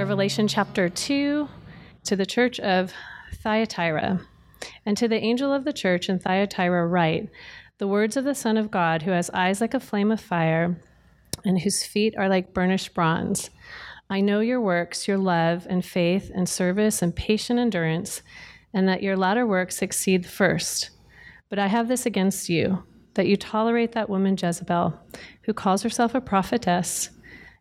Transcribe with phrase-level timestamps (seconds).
[0.00, 1.46] Revelation chapter 2
[2.04, 2.90] to the church of
[3.34, 4.22] Thyatira.
[4.86, 7.28] And to the angel of the church in Thyatira, write
[7.76, 10.80] the words of the Son of God, who has eyes like a flame of fire
[11.44, 13.50] and whose feet are like burnished bronze.
[14.08, 18.22] I know your works, your love and faith and service and patient endurance,
[18.72, 20.88] and that your latter works exceed the first.
[21.50, 24.98] But I have this against you, that you tolerate that woman Jezebel,
[25.42, 27.10] who calls herself a prophetess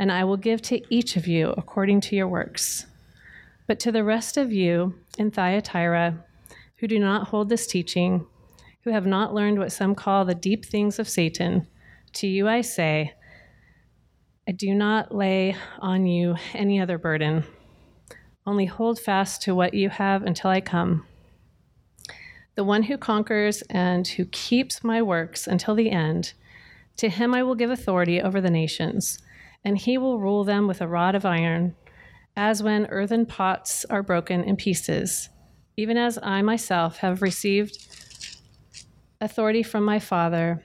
[0.00, 2.86] and I will give to each of you according to your works.
[3.66, 6.24] But to the rest of you in Thyatira,
[6.76, 8.26] who do not hold this teaching,
[8.82, 11.66] who have not learned what some call the deep things of Satan,
[12.14, 13.12] to you I say,
[14.48, 17.44] I do not lay on you any other burden.
[18.46, 21.06] Only hold fast to what you have until I come.
[22.54, 26.32] The one who conquers and who keeps my works until the end,
[26.96, 29.18] to him I will give authority over the nations,
[29.64, 31.74] and he will rule them with a rod of iron,
[32.36, 35.28] as when earthen pots are broken in pieces,
[35.76, 37.86] even as I myself have received
[39.20, 40.62] authority from my Father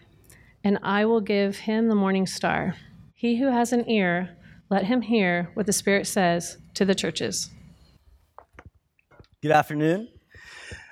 [0.66, 2.76] and I will give him the morning star.
[3.14, 4.36] He who has an ear,
[4.72, 7.52] let him hear what the Spirit says to the churches.
[9.44, 10.10] Good afternoon.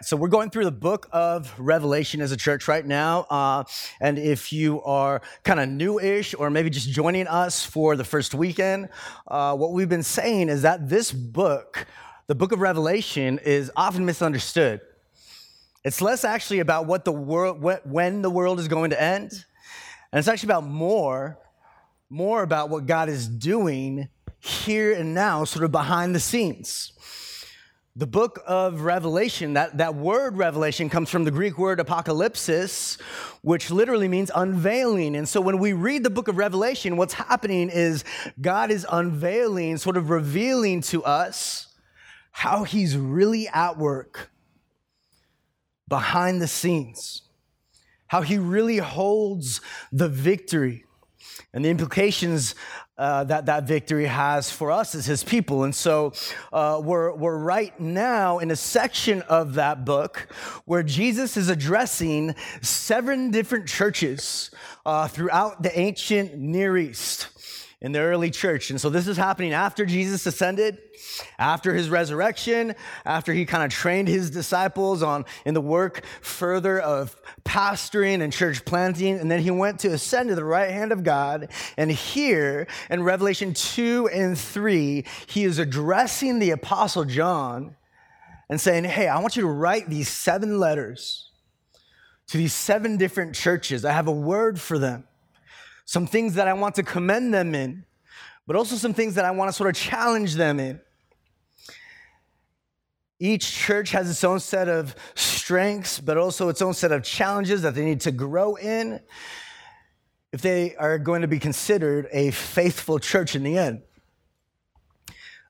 [0.04, 3.22] So, we're going through the book of Revelation as a church right now.
[3.30, 3.64] Uh,
[4.02, 8.04] and if you are kind of new ish or maybe just joining us for the
[8.04, 8.90] first weekend,
[9.30, 11.88] uh, what we've been saying is that this book,
[12.28, 14.81] the book of Revelation, is often misunderstood.
[15.86, 19.31] It's less actually about what the world, when the world is going to end
[20.12, 21.40] and it's actually about more,
[22.09, 24.09] more about what God is doing
[24.40, 26.91] here and now, sort of behind the scenes.
[27.96, 33.00] The book of Revelation, that, that word revelation comes from the Greek word apocalypsis,
[33.42, 35.16] which literally means unveiling.
[35.16, 38.03] And so when we read the book of Revelation, what's happening is
[38.42, 41.68] God is unveiling, sort of revealing to us
[42.32, 44.32] how he's really at work
[45.88, 47.24] behind the scenes
[48.14, 49.59] how he really holds
[49.92, 50.86] the victory
[51.52, 52.53] and the implications
[52.98, 55.64] uh, that that victory has for us as his people.
[55.64, 56.14] And so
[56.52, 60.28] uh, we're, we're right now in a section of that book
[60.66, 64.52] where Jesus is addressing seven different churches
[64.86, 67.28] uh, throughout the ancient Near East
[67.84, 68.70] in the early church.
[68.70, 70.78] And so this is happening after Jesus ascended,
[71.38, 76.80] after his resurrection, after he kind of trained his disciples on in the work further
[76.80, 77.14] of
[77.44, 79.20] pastoring and church planting.
[79.20, 81.50] And then he went to ascend to the right hand of God.
[81.78, 87.76] And here in Revelation 2 and 3, he is addressing the apostle John
[88.50, 91.30] and saying, Hey, I want you to write these seven letters
[92.28, 93.84] to these seven different churches.
[93.84, 95.04] I have a word for them
[95.86, 97.86] some things that I want to commend them in,
[98.48, 100.80] but also some things that I want to sort of challenge them in.
[103.20, 107.62] Each church has its own set of strengths, but also its own set of challenges
[107.62, 109.00] that they need to grow in
[110.34, 113.82] if they are going to be considered a faithful church in the end.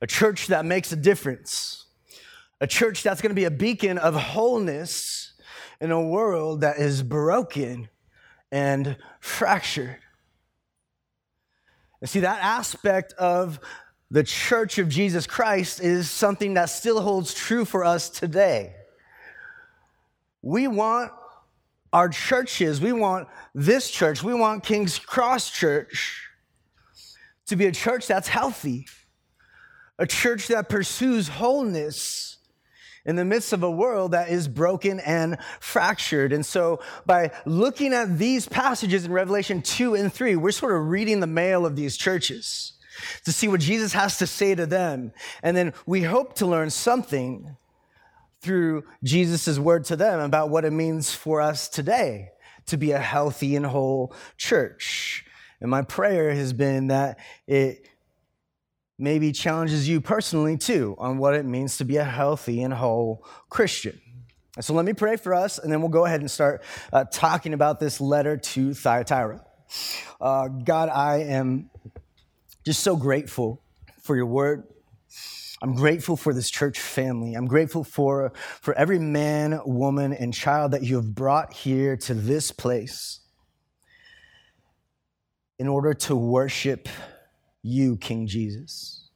[0.02, 1.86] A church that makes a difference.
[2.60, 5.34] A church that's going to be a beacon of wholeness
[5.80, 7.90] in a world that is broken
[8.52, 9.98] and fractured.
[12.04, 13.62] And see, that aspect of
[14.12, 18.76] the church of Jesus Christ is something that still holds true for us today.
[20.42, 21.14] We want
[21.94, 26.28] our churches, we want this church, we want King's Cross Church
[27.46, 28.86] to be a church that's healthy,
[29.98, 32.33] a church that pursues wholeness
[33.06, 36.32] in the midst of a world that is broken and fractured.
[36.32, 40.88] And so, by looking at these passages in Revelation 2 and 3, we're sort of
[40.88, 42.74] reading the mail of these churches
[43.26, 45.12] to see what Jesus has to say to them.
[45.42, 47.58] And then we hope to learn something
[48.42, 52.30] through Jesus' word to them about what it means for us today
[52.66, 55.26] to be a healthy and whole church.
[55.62, 57.18] And my prayer has been that
[57.48, 57.88] it
[58.98, 63.26] maybe challenges you personally too on what it means to be a healthy and whole
[63.50, 64.00] Christian.
[64.60, 67.54] So let me pray for us, and then we'll go ahead and start uh, talking
[67.54, 69.44] about this letter to Thyatira.
[70.22, 71.72] Uh, God, I am
[72.64, 73.64] just so grateful
[74.02, 74.68] for your word.
[75.64, 77.34] I'm grateful for this church family.
[77.34, 82.14] I'm grateful for, for every man, woman, and child that you have brought here to
[82.14, 83.22] this place
[85.58, 86.90] in order to worship
[87.64, 89.10] you, King Jesus.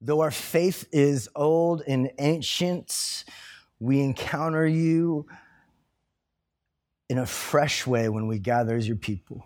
[0.00, 3.24] Though our faith is old and ancient,
[3.78, 5.26] we encounter you
[7.08, 9.44] in a fresh way when we gather as your people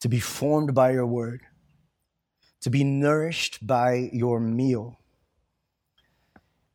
[0.00, 1.42] to be formed by your word,
[2.60, 4.98] to be nourished by your meal,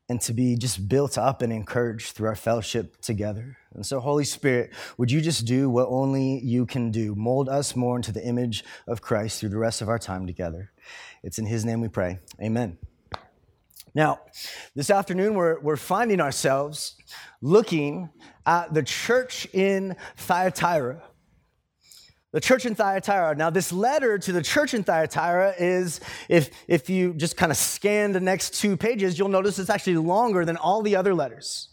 [0.10, 3.58] and to be just built up and encouraged through our fellowship together.
[3.74, 7.14] And so, Holy Spirit, would you just do what only you can do?
[7.16, 10.72] Mold us more into the image of Christ through the rest of our time together.
[11.24, 12.20] It's in His name we pray.
[12.42, 12.78] Amen.
[13.94, 14.22] Now,
[14.76, 16.96] this afternoon, we're, we're finding ourselves
[17.42, 18.10] looking
[18.46, 21.02] at the church in Thyatira
[22.34, 23.36] the church in Thyatira.
[23.36, 27.58] Now, this letter to the church in Thyatira is, if, if you just kind of
[27.58, 31.70] scan the next two pages, you'll notice it's actually longer than all the other letters.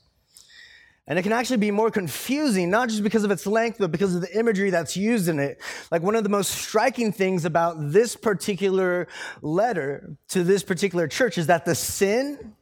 [1.07, 4.15] And it can actually be more confusing, not just because of its length, but because
[4.15, 5.61] of the imagery that's used in it.
[5.91, 9.07] Like one of the most striking things about this particular
[9.43, 12.55] letter to this particular church is that the sin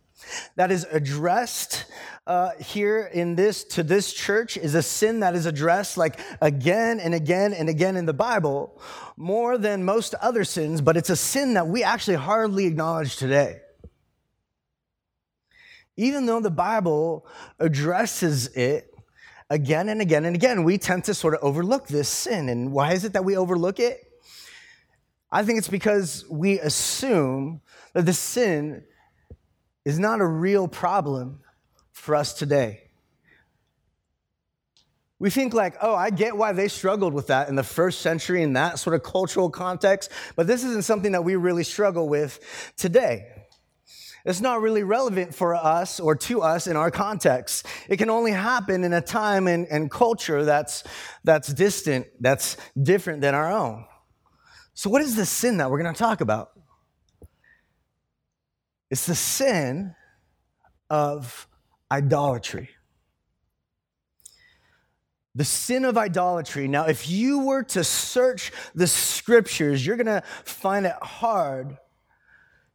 [0.56, 1.84] that is addressed
[2.26, 7.00] uh, here in this to this church is a sin that is addressed like again
[7.00, 8.80] and again and again in the Bible,
[9.16, 13.60] more than most other sins, but it's a sin that we actually hardly acknowledge today.
[15.96, 17.26] Even though the Bible
[17.58, 18.94] addresses it
[19.50, 22.48] again and again and again, we tend to sort of overlook this sin.
[22.48, 23.98] And why is it that we overlook it?
[25.30, 27.60] I think it's because we assume
[27.94, 28.84] that the sin
[29.84, 31.40] is not a real problem
[31.90, 32.82] for us today.
[35.18, 38.42] We think, like, oh, I get why they struggled with that in the first century
[38.42, 42.72] in that sort of cultural context, but this isn't something that we really struggle with
[42.76, 43.28] today.
[44.24, 47.66] It's not really relevant for us or to us in our context.
[47.88, 50.84] It can only happen in a time and, and culture that's,
[51.24, 53.84] that's distant, that's different than our own.
[54.74, 56.50] So, what is the sin that we're going to talk about?
[58.92, 59.94] It's the sin
[60.90, 61.48] of
[61.90, 62.68] idolatry.
[65.34, 66.68] The sin of idolatry.
[66.68, 71.78] Now, if you were to search the scriptures, you're going to find it hard.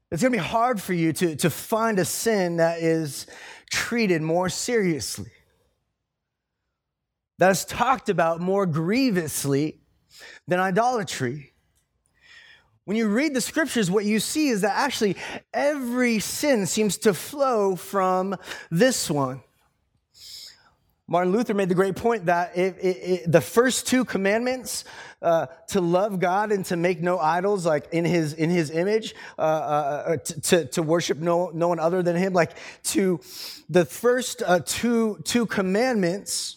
[0.10, 3.28] It's going to be hard for you to, to find a sin that is
[3.70, 5.32] treated more seriously,
[7.38, 9.82] that is talked about more grievously
[10.48, 11.54] than idolatry.
[12.88, 15.18] When you read the scriptures, what you see is that actually
[15.54, 18.38] every sin seems to flow from
[18.72, 19.42] this one.
[21.06, 24.86] Martin Luther made the great point that it, it, it, the first two commandments,
[25.22, 29.16] uh, to love God and to make no idols, like in His in His image,
[29.38, 33.20] uh, uh, uh to, to worship no no one other than Him, like to
[33.68, 36.56] the first uh, two two commandments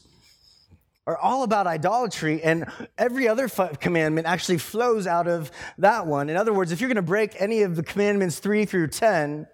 [1.10, 2.66] are all about idolatry, and
[2.96, 6.30] every other commandment actually flows out of that one.
[6.30, 9.48] In other words, if you're going to break any of the commandments 3 through 10,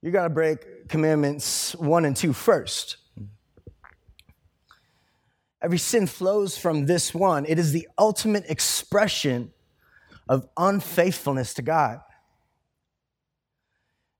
[0.00, 2.98] you got to break commandments 1 and two first.
[5.60, 7.44] Every sin flows from this one.
[7.44, 9.52] It is the ultimate expression
[10.28, 12.00] of unfaithfulness to God.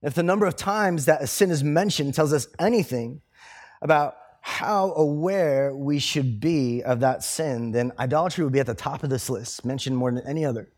[0.01, 3.21] If the number of times that a sin is mentioned tells us anything
[3.81, 4.15] about
[4.49, 9.03] how aware we should be of that sin, then idolatry would be at the top
[9.03, 10.69] of this list, mentioned more than any other.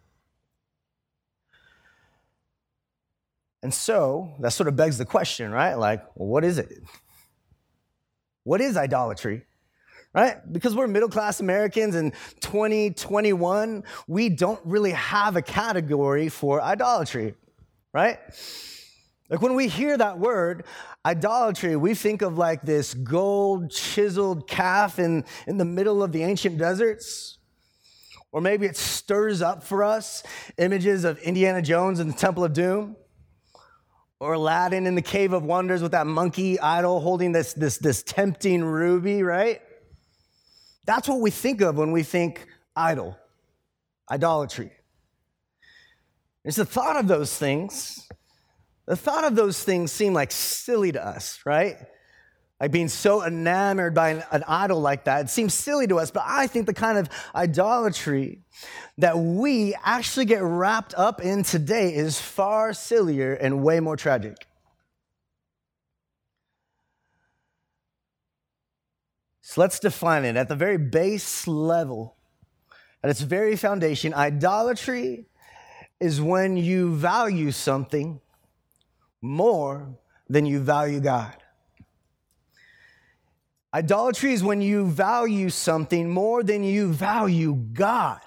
[3.63, 5.75] And so that sort of begs the question, right?
[5.75, 6.69] Like, well, what is it?
[8.43, 9.45] What is idolatry?
[10.13, 10.35] Right?
[10.51, 12.11] Because we're middle class Americans in
[12.41, 17.35] 2021, we don't really have a category for idolatry,
[17.93, 18.19] right?
[19.31, 20.65] Like when we hear that word,
[21.05, 26.21] idolatry, we think of like this gold chiseled calf in, in the middle of the
[26.23, 27.37] ancient deserts.
[28.33, 30.23] Or maybe it stirs up for us
[30.57, 32.97] images of Indiana Jones and the Temple of Doom.
[34.19, 38.03] Or Aladdin in the Cave of Wonders with that monkey idol holding this, this, this
[38.03, 39.61] tempting ruby, right?
[40.85, 43.17] That's what we think of when we think idol,
[44.09, 44.71] idolatry.
[46.43, 48.09] It's the thought of those things
[48.91, 51.77] the thought of those things seem like silly to us, right?
[52.59, 55.27] Like being so enamored by an, an, idol like that.
[55.27, 58.41] It seems silly to us, but I think the kind of idolatry
[58.97, 64.35] that we actually get wrapped up in today is far sillier and way more tragic.
[69.39, 70.35] So let's define it.
[70.35, 72.17] At the very base level,
[73.01, 75.27] at its very foundation, idolatry
[76.01, 78.19] is when you value something
[79.21, 79.95] more
[80.29, 81.35] than you value God.
[83.73, 88.19] Idolatry is when you value something more than you value God.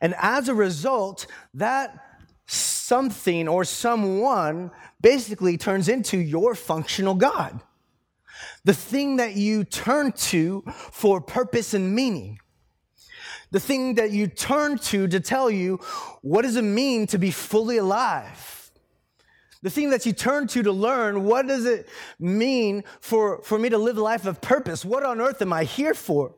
[0.00, 1.98] And as a result, that
[2.46, 7.60] something or someone basically turns into your functional God.
[8.64, 12.38] The thing that you turn to for purpose and meaning.
[13.52, 15.76] The thing that you turn to to tell you
[16.22, 18.53] what does it mean to be fully alive?
[19.64, 23.70] The thing that you turn to to learn what does it mean for, for me
[23.70, 24.84] to live a life of purpose?
[24.84, 26.34] What on earth am I here for?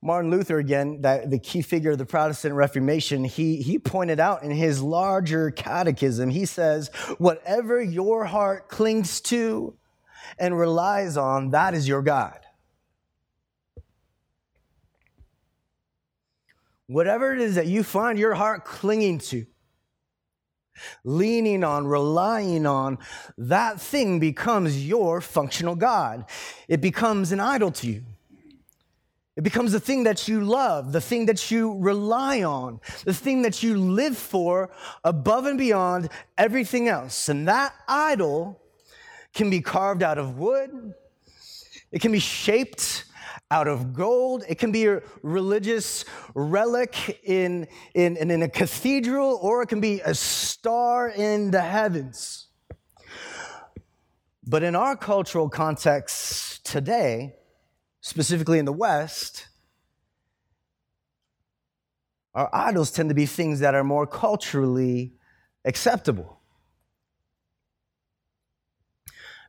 [0.00, 4.42] Martin Luther, again, that the key figure of the Protestant Reformation, he, he pointed out
[4.42, 6.88] in his larger catechism, he says,
[7.18, 9.76] whatever your heart clings to
[10.38, 12.38] and relies on, that is your God.
[16.86, 19.44] Whatever it is that you find your heart clinging to,
[21.04, 22.98] leaning on, relying on,
[23.38, 26.24] that thing becomes your functional God.
[26.68, 28.02] It becomes an idol to you.
[29.36, 33.42] It becomes the thing that you love, the thing that you rely on, the thing
[33.42, 34.70] that you live for
[35.02, 37.28] above and beyond everything else.
[37.28, 38.60] And that idol
[39.32, 40.94] can be carved out of wood,
[41.90, 43.04] it can be shaped
[43.54, 49.62] out of gold, it can be a religious relic in, in, in a cathedral, or
[49.62, 52.48] it can be a star in the heavens.
[54.44, 57.36] But in our cultural context today,
[58.00, 59.46] specifically in the West,
[62.34, 65.12] our idols tend to be things that are more culturally
[65.64, 66.33] acceptable.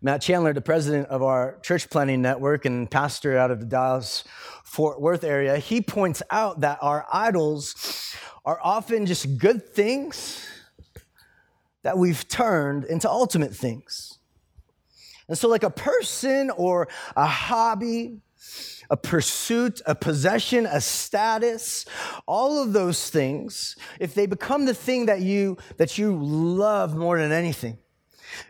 [0.05, 4.23] Matt Chandler, the president of our church planning network and pastor out of the Dallas
[4.63, 10.45] Fort Worth area, he points out that our idols are often just good things
[11.81, 14.19] that we've turned into ultimate things.
[15.27, 18.21] And so, like a person or a hobby
[18.91, 21.83] a pursuit, a possession, a status,
[22.27, 27.17] all of those things, if they become the thing that you that you love more
[27.17, 27.79] than anything,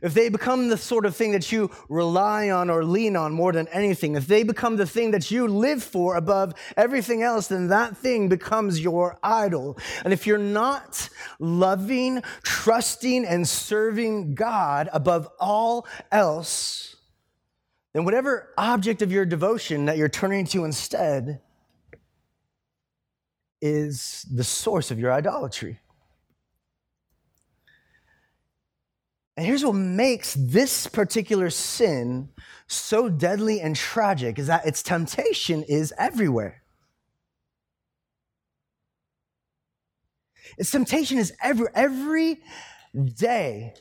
[0.02, 3.52] if they become the sort of thing that you rely on or lean on more
[3.52, 7.68] than anything, if they become the thing that you live for above everything else, then
[7.68, 9.78] that thing becomes your idol.
[10.04, 16.96] And if you're not loving, trusting, and serving God above all else,
[17.94, 21.42] then whatever object of your devotion that you're turning to instead
[23.62, 25.80] is the source of your idolatry.
[29.38, 32.30] And here's what makes this particular sin
[32.68, 36.64] so deadly and tragic is that its temptation is everywhere.
[40.58, 42.42] Its temptation is every, every
[42.94, 43.74] day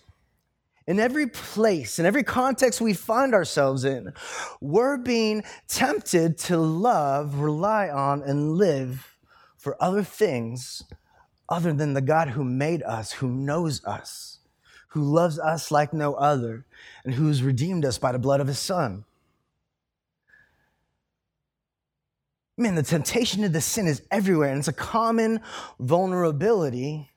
[0.87, 4.13] in every place, in every context we find ourselves in,
[4.61, 9.17] we're being tempted to love, rely on, and live
[9.57, 10.83] for other things
[11.49, 14.34] other than the God who made us, who knows us,
[14.95, 16.65] who loves us like no other,
[17.05, 19.05] and who's redeemed us by the blood of his Son.
[22.57, 25.41] Man, the temptation of the sin is everywhere, and it's a common
[25.81, 27.11] vulnerability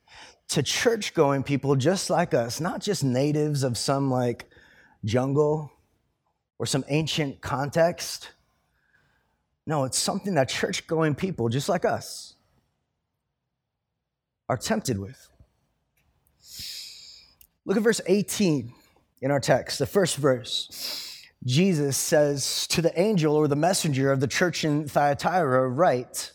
[0.47, 4.49] to church going people just like us, not just natives of some like
[5.05, 5.71] jungle
[6.57, 8.31] or some ancient context.
[9.67, 12.33] No, it's something that church going people just like us
[14.49, 15.26] are tempted with.
[17.67, 18.71] Look at verse 18
[19.19, 21.21] in our text, the first verse.
[21.45, 26.31] Jesus says to the angel or the messenger of the church in Thyatira, Write,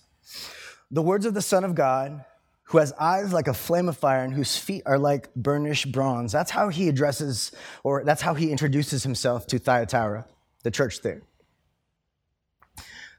[0.91, 2.23] the words of the Son of God
[2.65, 6.33] who has eyes like a flame of fire and whose feet are like burnished bronze.
[6.33, 7.51] That's how he addresses,
[7.83, 10.27] or that's how he introduces himself to Thyatira,
[10.65, 11.23] the church there.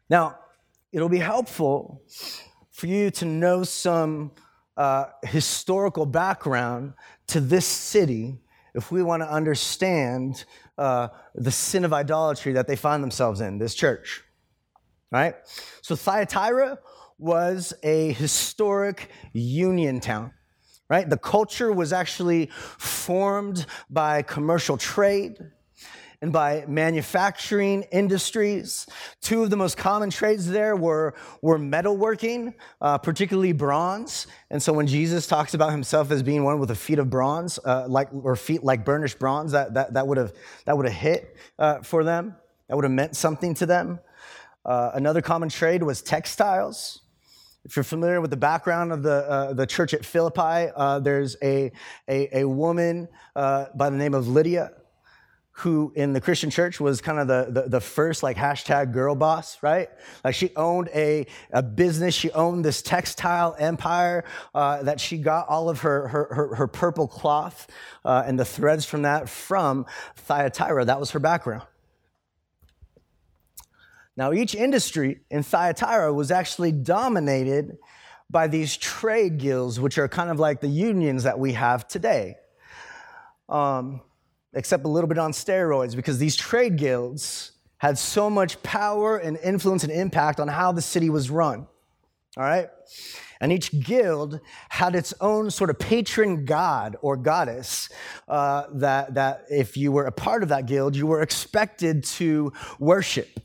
[0.08, 0.38] Now,
[0.92, 2.04] it'll be helpful
[2.70, 4.34] for you to know some
[4.78, 6.94] uh, historical background
[7.28, 8.40] to this city
[8.74, 10.46] if we want to understand
[10.78, 14.24] uh, the sin of idolatry that they find themselves in, this church.
[15.12, 15.36] Right?
[15.82, 16.80] So, Thyatira
[17.20, 20.32] was a historic union town,
[20.90, 21.08] right?
[21.08, 25.38] The culture was actually formed by commercial trade
[26.24, 28.88] and by manufacturing industries.
[29.20, 34.28] Two of the most common trades there were, were metalworking, uh, particularly bronze.
[34.50, 37.60] And so when Jesus talks about himself as being one with a feet of bronze,
[37.66, 40.32] uh, like, or feet like burnished bronze, that, that, that would have
[40.64, 42.38] that would have hit uh, for them.
[42.70, 44.00] That would have meant something to them.
[44.64, 47.02] Uh, another common trade was textiles.
[47.66, 51.36] If you're familiar with the background of the, uh, the church at Philippi, uh, there's
[51.44, 51.74] a,
[52.08, 54.72] a, a woman uh, by the name of Lydia
[55.58, 59.14] who in the Christian church was kind of the, the, the, first like hashtag girl
[59.14, 59.88] boss, right?
[60.24, 65.48] Like she owned a, a business, she owned this textile empire uh, that she got
[65.48, 67.68] all of her, her, her, her purple cloth
[68.04, 70.86] uh, and the threads from that from Thyatira.
[70.86, 71.68] That was her background.
[74.18, 77.78] Now, each industry in Thyatira was actually dominated
[78.30, 82.38] by these trade guilds, which are kind of like the unions that we have today.
[83.48, 84.02] Um,
[84.54, 89.38] except a little bit on steroids, because these trade guilds had so much power and
[89.38, 91.68] influence and impact on how the city was run.
[92.38, 92.70] All right?
[93.42, 97.90] And each guild had its own sort of patron god or goddess
[98.30, 102.54] uh, that, that, if you were a part of that guild, you were expected to
[102.80, 103.42] worship.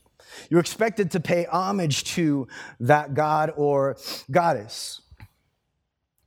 [0.49, 2.47] You were expected to pay homage to
[2.79, 3.97] that god or
[4.31, 5.01] goddess.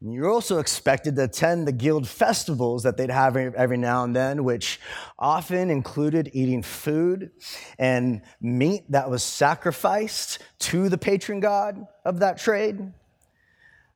[0.04, 4.42] You're also expected to attend the guild festivals that they'd have every now and then,
[4.42, 4.80] which
[5.16, 7.30] often included eating food
[7.78, 12.92] and meat that was sacrificed to the patron god of that trade.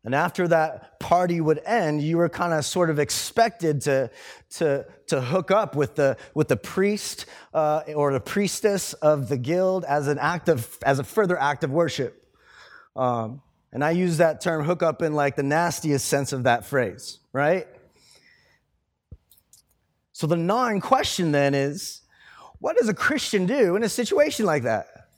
[0.04, 4.08] And after that party would end, you were kind of sort of expected to,
[4.50, 9.36] to, to hook up with the, with the priest uh, or the priestess of the
[9.36, 12.22] guild as an act of, as a further act of worship.
[12.94, 13.42] Um,
[13.76, 17.66] and I use that term hookup in like the nastiest sense of that phrase, right?
[20.12, 22.00] So the gnawing question then is
[22.58, 25.10] what does a Christian do in a situation like that?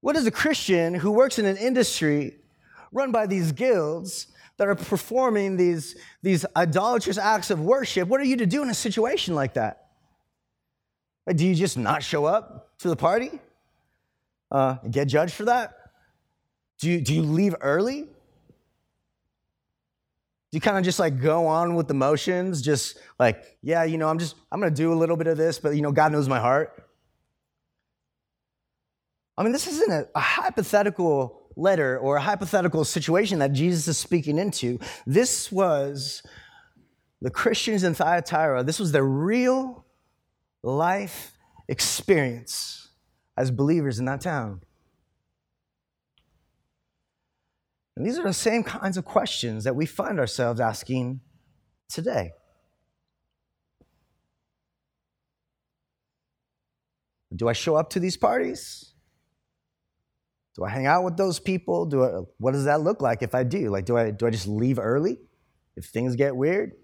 [0.00, 2.38] What does a Christian who works in an industry
[2.90, 5.94] run by these guilds that are performing these,
[6.24, 9.86] these idolatrous acts of worship, what are you to do in a situation like that?
[11.32, 13.38] Do you just not show up to the party?
[14.50, 15.77] Uh, get judged for that?
[16.78, 18.02] Do you, do you leave early?
[20.50, 22.62] Do you kind of just like go on with the motions?
[22.62, 25.36] Just like, yeah, you know, I'm just, I'm going to do a little bit of
[25.36, 26.84] this, but you know, God knows my heart.
[29.36, 33.98] I mean, this isn't a, a hypothetical letter or a hypothetical situation that Jesus is
[33.98, 34.78] speaking into.
[35.06, 36.22] This was
[37.20, 39.84] the Christians in Thyatira, this was their real
[40.62, 41.32] life
[41.66, 42.88] experience
[43.36, 44.60] as believers in that town.
[47.98, 51.20] And these are the same kinds of questions that we find ourselves asking
[51.88, 52.30] today.
[57.34, 58.94] Do I show up to these parties?
[60.54, 61.86] Do I hang out with those people?
[61.86, 62.08] Do I,
[62.38, 63.68] what does that look like if I do?
[63.68, 65.18] Like, do I, do I just leave early
[65.76, 66.74] if things get weird?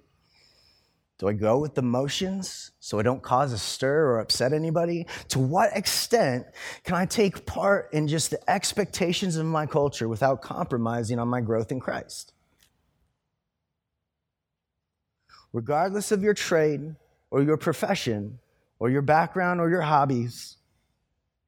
[1.25, 5.07] Do I go with the motions so I don't cause a stir or upset anybody?
[5.29, 6.45] To what extent
[6.83, 11.41] can I take part in just the expectations of my culture without compromising on my
[11.41, 12.35] growth in Christ?
[15.55, 16.95] Regardless of your trade
[17.31, 18.39] or your profession
[18.79, 20.59] or your background or your hobbies,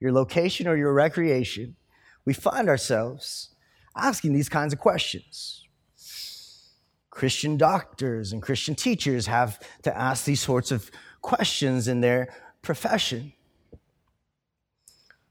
[0.00, 1.76] your location or your recreation,
[2.24, 3.54] we find ourselves
[3.94, 5.65] asking these kinds of questions.
[7.16, 10.90] Christian doctors and Christian teachers have to ask these sorts of
[11.22, 12.28] questions in their
[12.60, 13.32] profession.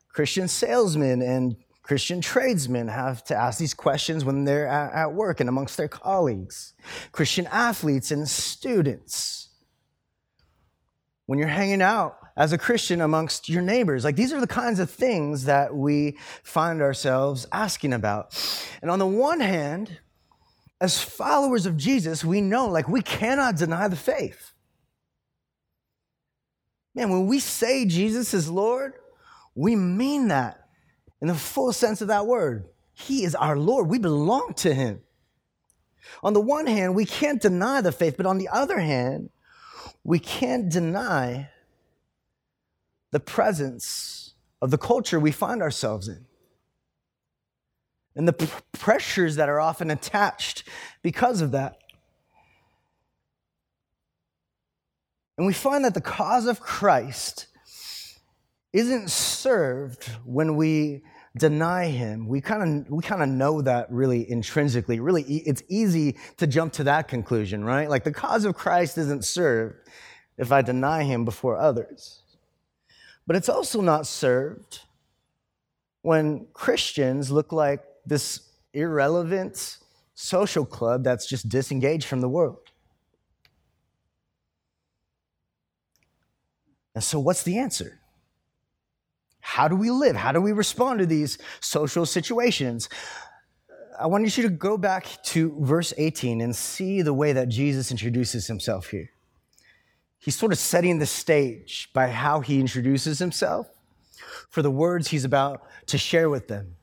[0.07, 5.47] Christian salesmen and Christian tradesmen have to ask these questions when they're at work and
[5.47, 6.73] amongst their colleagues.
[7.11, 9.49] Christian athletes and students.
[11.27, 14.03] When you're hanging out as a Christian amongst your neighbors.
[14.03, 18.35] Like these are the kinds of things that we find ourselves asking about.
[18.81, 19.99] And on the one hand,
[20.81, 24.51] as followers of Jesus, we know like we cannot deny the faith.
[26.93, 28.93] Man, when we say Jesus is Lord,
[29.53, 30.67] we mean that
[31.21, 32.69] in the full sense of that word.
[32.93, 33.89] He is our Lord.
[33.89, 35.01] We belong to him.
[36.23, 39.29] On the one hand, we can't deny the faith, but on the other hand,
[40.03, 41.49] we can't deny
[43.11, 46.25] the presence of the culture we find ourselves in
[48.15, 50.63] and the p- pressures that are often attached
[51.01, 51.78] because of that.
[55.38, 57.47] And we find that the cause of Christ
[58.71, 61.04] isn't served when we
[61.38, 62.28] deny him.
[62.28, 64.99] We kind of we kind of know that really intrinsically.
[64.99, 67.89] Really it's easy to jump to that conclusion, right?
[67.89, 69.89] Like the cause of Christ isn't served
[70.38, 72.21] if I deny him before others.
[73.28, 74.82] But it's also not served
[76.01, 78.41] when Christians look like this
[78.73, 79.77] irrelevant
[80.13, 82.71] social club that's just disengaged from the world.
[86.93, 87.99] And so, what's the answer?
[89.45, 90.15] how do we live?
[90.15, 92.89] How do we respond to these social situations?
[93.97, 97.91] I want you to go back to verse 18 and see the way that Jesus
[97.91, 99.11] introduces himself here.
[100.17, 103.67] He's sort of setting the stage by how he introduces himself
[104.49, 106.74] for the words he's about to share with them.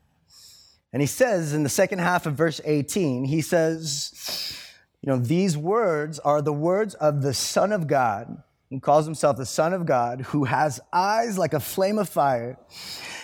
[0.93, 4.55] And he says in the second half of verse 18, he says,
[5.01, 9.35] You know, these words are the words of the Son of God, who calls himself
[9.35, 12.59] the Son of God, who has eyes like a flame of fire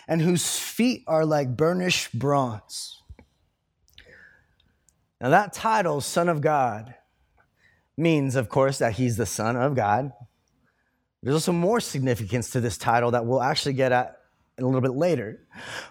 [0.08, 3.03] and whose feet are like burnished bronze.
[5.21, 6.95] Now, that title, Son of God,
[7.95, 10.12] means, of course, that he's the Son of God.
[11.21, 14.21] There's also more significance to this title that we'll actually get at
[14.58, 15.45] a little bit later.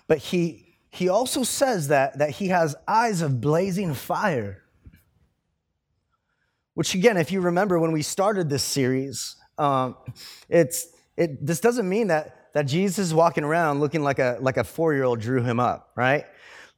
[0.09, 4.63] But he, he also says that, that he has eyes of blazing fire.
[6.75, 9.97] Which, again, if you remember when we started this series, um,
[10.49, 14.57] it's, it, this doesn't mean that, that Jesus is walking around looking like a, like
[14.57, 16.25] a four year old drew him up, right?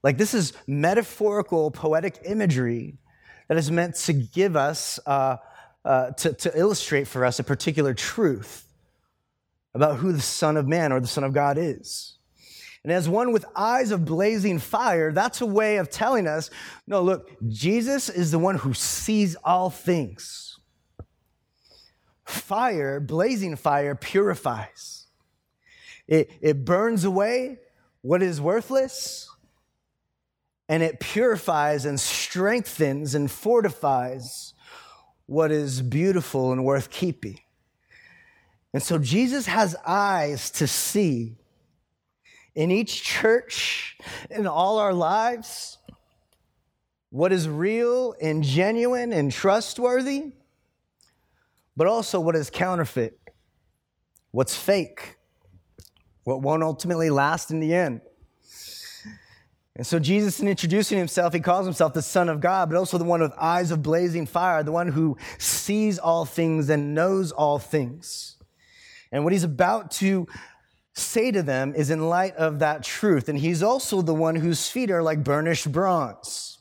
[0.02, 2.98] Like, this is metaphorical, poetic imagery
[3.48, 5.36] that is meant to give us, uh,
[5.84, 8.66] uh, to, to illustrate for us a particular truth
[9.74, 12.16] about who the Son of Man or the Son of God is.
[12.82, 16.50] And as one with eyes of blazing fire, that's a way of telling us
[16.86, 20.58] no, look, Jesus is the one who sees all things.
[22.24, 25.06] Fire, blazing fire, purifies,
[26.06, 27.58] it, it burns away
[28.02, 29.28] what is worthless
[30.68, 34.54] and it purifies and strengthens and fortifies
[35.26, 37.38] what is beautiful and worth keeping.
[38.72, 41.39] And so Jesus has eyes to see
[42.54, 43.96] in each church,
[44.30, 45.78] in all our lives,
[47.10, 50.32] what is real and genuine and trustworthy,
[51.76, 53.18] but also what is counterfeit,
[54.30, 55.16] what's fake,
[56.24, 58.00] what won't ultimately last in the end.
[59.76, 62.98] And so, Jesus, in introducing himself, he calls himself the Son of God, but also
[62.98, 67.32] the one with eyes of blazing fire, the one who sees all things and knows
[67.32, 68.36] all things.
[69.10, 70.26] And what he's about to
[71.00, 73.28] say to them is in light of that truth.
[73.28, 76.58] And he's also the one whose feet are like burnished bronze,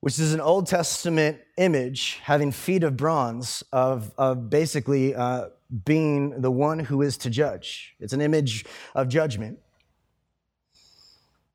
[0.00, 5.46] which is an Old Testament image having feet of bronze of, of basically uh,
[5.84, 7.94] being the one who is to judge.
[8.00, 9.58] It's an image of judgment.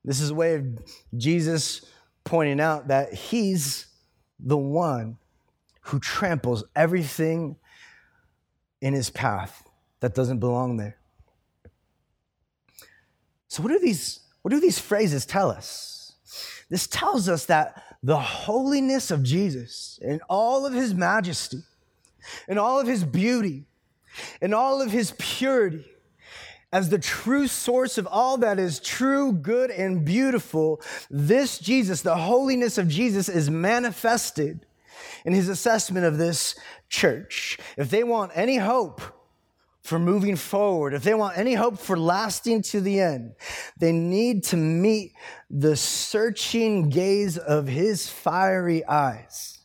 [0.03, 0.65] This is a way of
[1.17, 1.85] Jesus
[2.23, 3.87] pointing out that he's
[4.39, 5.17] the one
[5.81, 7.57] who tramples everything
[8.81, 9.63] in his path
[9.99, 10.98] that doesn't belong there.
[13.49, 16.13] So what do these what do these phrases tell us?
[16.69, 21.63] This tells us that the holiness of Jesus and all of his majesty
[22.47, 23.65] and all of his beauty
[24.41, 25.85] and all of his purity
[26.71, 32.15] as the true source of all that is true, good, and beautiful, this Jesus, the
[32.15, 34.65] holiness of Jesus, is manifested
[35.25, 36.55] in his assessment of this
[36.87, 37.57] church.
[37.75, 39.01] If they want any hope
[39.89, 43.33] for moving forward, if they want any hope for lasting to the end,
[43.79, 45.13] they need to meet
[45.49, 49.61] the searching gaze of his fiery eyes.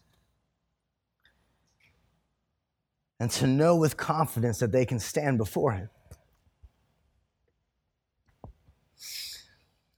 [3.20, 5.90] And to know with confidence that they can stand before him.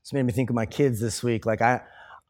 [0.03, 1.47] This made me think of my kids this week.
[1.47, 1.83] Like I,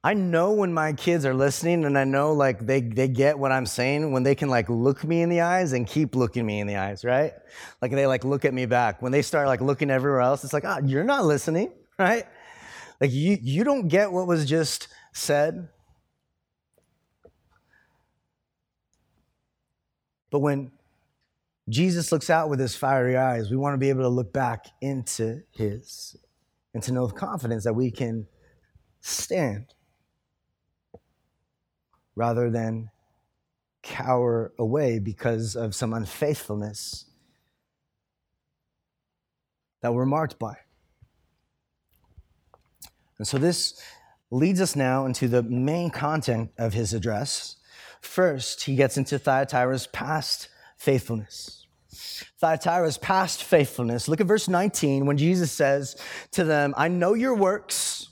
[0.06, 3.50] I know when my kids are listening, and I know like they they get what
[3.50, 6.60] I'm saying when they can like look me in the eyes and keep looking me
[6.60, 7.32] in the eyes, right?
[7.82, 9.02] Like they like look at me back.
[9.02, 12.24] When they start like looking everywhere else, it's like, ah, oh, you're not listening, right?
[13.00, 15.70] Like you you don't get what was just said.
[20.30, 20.70] But when
[21.68, 24.66] Jesus looks out with his fiery eyes, we want to be able to look back
[24.80, 26.16] into his
[26.74, 28.28] and to know with confidence that we can
[29.00, 29.72] stand
[32.16, 32.90] rather than
[33.82, 37.04] cower away because of some unfaithfulness
[39.82, 40.56] that we're marked by.
[43.18, 43.80] And so this
[44.30, 47.56] leads us now into the main content of his address.
[48.00, 51.66] First, he gets into Thyatira's past faithfulness.
[52.42, 54.08] Thyatira's past faithfulness.
[54.08, 55.96] Look at verse 19 when Jesus says
[56.32, 58.08] to them, I know your works.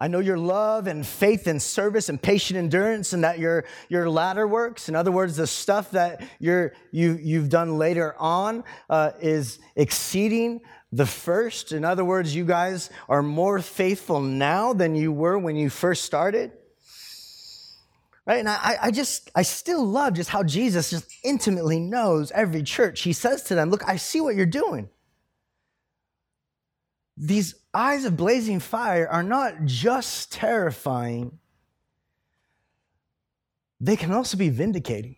[0.00, 4.08] I know your love and faith and service and patient endurance and that your, your
[4.08, 9.10] latter works, in other words, the stuff that you're, you, you've done later on uh,
[9.20, 10.60] is exceeding
[10.92, 11.72] the first.
[11.72, 16.04] In other words, you guys are more faithful now than you were when you first
[16.04, 16.52] started.
[18.24, 18.38] Right?
[18.38, 23.00] And I, I just, I still love just how Jesus just intimately knows every church.
[23.00, 24.90] He says to them, Look, I see what you're doing.
[27.16, 31.38] these eyes of blazing fire are not just terrifying,
[33.80, 35.14] they can also be vindicating.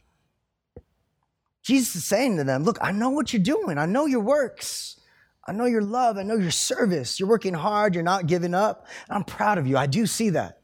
[1.62, 3.78] Jesus is saying to them, Look, I know what you're doing.
[3.78, 5.00] I know your works.
[5.46, 6.18] I know your love.
[6.18, 7.18] I know your service.
[7.18, 7.94] You're working hard.
[7.94, 8.86] You're not giving up.
[9.08, 9.78] I'm proud of you.
[9.78, 10.60] I do see that.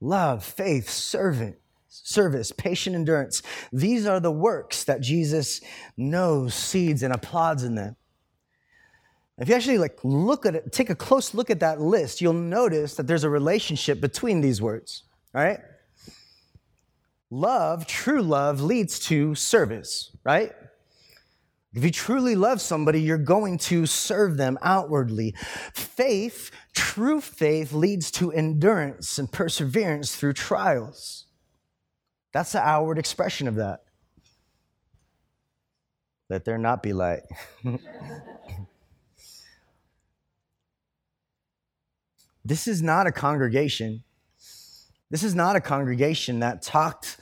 [0.00, 1.56] Love, faith, servant,
[1.88, 3.42] service, patient endurance.
[3.72, 5.60] These are the works that Jesus
[5.96, 7.96] knows, seeds, and applauds in them.
[9.38, 12.32] If you actually like look at it, take a close look at that list, you'll
[12.32, 15.04] notice that there's a relationship between these words.
[15.34, 15.60] All right?
[17.30, 20.52] Love, true love, leads to service, right?
[21.74, 25.34] If you truly love somebody, you're going to serve them outwardly.
[25.74, 31.26] Faith, true faith, leads to endurance and perseverance through trials.
[32.32, 33.80] That's the outward expression of that.
[36.30, 37.22] Let there not be light.
[42.48, 44.02] this is not a congregation.
[45.10, 47.18] This is not a congregation that talked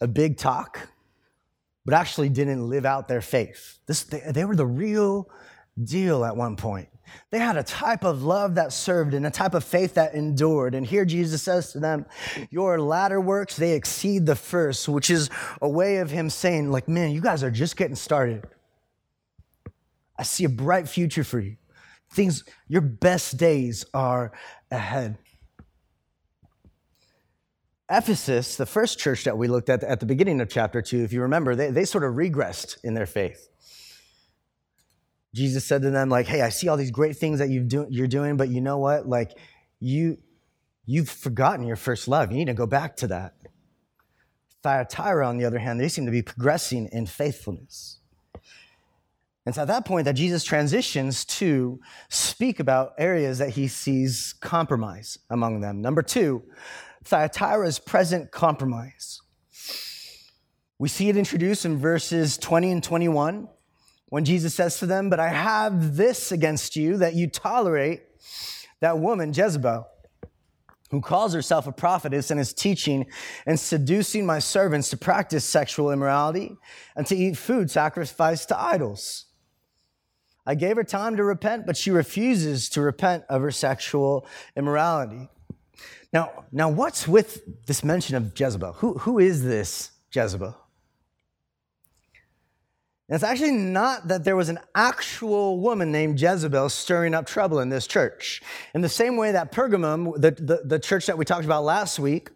[0.00, 0.88] a big talk
[1.88, 3.78] but actually didn't live out their faith.
[3.86, 5.30] This, they, they were the real
[5.82, 6.90] deal at one point.
[7.30, 10.74] They had a type of love that served and a type of faith that endured.
[10.74, 12.04] And here Jesus says to them,
[12.50, 15.30] Your latter works, they exceed the first, which is
[15.62, 18.44] a way of him saying, like, man, you guys are just getting started.
[20.18, 21.56] I see a bright future for you.
[22.12, 24.32] Things, your best days are
[24.70, 25.18] ahead.
[27.90, 31.12] Ephesus, the first church that we looked at at the beginning of chapter 2, if
[31.12, 33.48] you remember, they, they sort of regressed in their faith.
[35.34, 37.86] Jesus said to them, like, hey, I see all these great things that you've do,
[37.88, 39.06] you're doing, but you know what?
[39.06, 39.32] Like,
[39.80, 40.18] you,
[40.84, 42.30] you've forgotten your first love.
[42.30, 43.34] You need to go back to that.
[44.62, 47.97] Thyatira, on the other hand, they seem to be progressing in faithfulness.
[49.48, 51.80] And so at that point that Jesus transitions to
[52.10, 55.80] speak about areas that he sees compromise among them.
[55.80, 56.42] Number two,
[57.02, 59.22] Thyatira's present compromise.
[60.78, 63.48] We see it introduced in verses 20 and 21
[64.10, 68.02] when Jesus says to them, But I have this against you that you tolerate
[68.80, 69.88] that woman, Jezebel,
[70.90, 73.06] who calls herself a prophetess and is teaching
[73.46, 76.54] and seducing my servants to practice sexual immorality
[76.94, 79.24] and to eat food sacrificed to idols.
[80.48, 85.28] I gave her time to repent, but she refuses to repent of her sexual immorality.
[86.10, 88.72] Now, now what's with this mention of Jezebel?
[88.72, 90.56] Who, who is this Jezebel?
[93.08, 97.60] And it's actually not that there was an actual woman named Jezebel stirring up trouble
[97.60, 98.40] in this church.
[98.74, 101.98] In the same way that Pergamum, the, the, the church that we talked about last
[101.98, 102.30] week,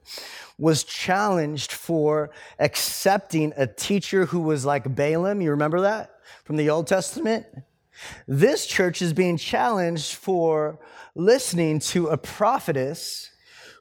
[0.59, 5.41] was challenged for accepting a teacher who was like Balaam.
[5.41, 6.11] You remember that
[6.45, 7.47] from the Old Testament?
[8.27, 10.79] This church is being challenged for
[11.15, 13.31] listening to a prophetess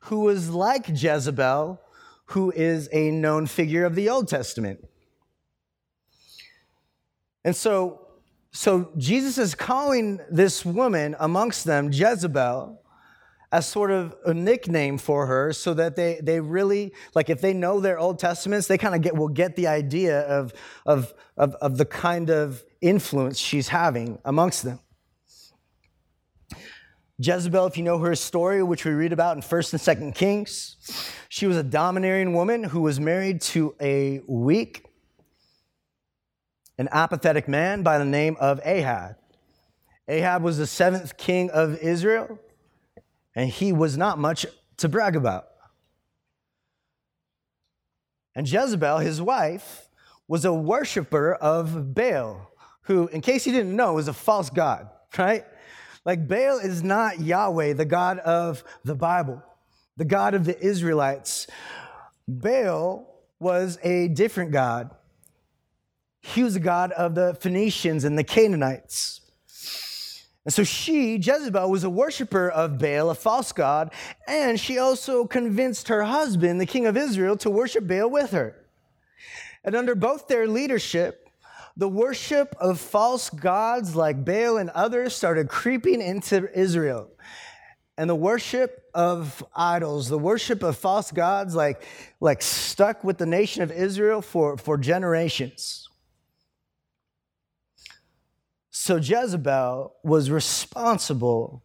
[0.04, 1.80] who was like Jezebel,
[2.26, 4.88] who is a known figure of the Old Testament.
[7.44, 8.08] And so,
[8.52, 12.82] so Jesus is calling this woman amongst them Jezebel
[13.52, 17.54] as sort of a nickname for her so that they, they really like if they
[17.54, 20.54] know their old testaments they kind of get will get the idea of,
[20.86, 24.80] of, of, of the kind of influence she's having amongst them
[27.24, 30.76] Jezebel, if you know her story, which we read about in 1st and 2nd Kings,
[31.30, 34.92] she was a domineering woman who was married to a weak
[36.82, 39.16] an apathetic man by the name of Ahab.
[40.08, 42.40] Ahab was the seventh king of Israel,
[43.36, 45.46] and he was not much to brag about.
[48.34, 49.90] And Jezebel, his wife,
[50.28, 52.50] was a worshiper of Baal,
[52.84, 55.46] who, in case you didn't know, is a false god, right?
[56.06, 59.42] Like Baal is not Yahweh, the God of the Bible,
[59.98, 61.48] the God of the Israelites.
[62.28, 63.08] Baal
[63.40, 64.92] was a different God.
[66.22, 69.22] He was a God of the Phoenicians and the Canaanites.
[70.44, 73.92] And so she, Jezebel, was a worshiper of Baal, a false god,
[74.28, 78.56] and she also convinced her husband, the king of Israel, to worship Baal with her.
[79.64, 81.21] And under both their leadership,
[81.78, 87.10] the worship of false gods like Baal and others started creeping into Israel.
[87.98, 91.84] And the worship of idols, the worship of false gods, like,
[92.20, 95.88] like stuck with the nation of Israel for, for generations.
[98.72, 101.64] So Jezebel was responsible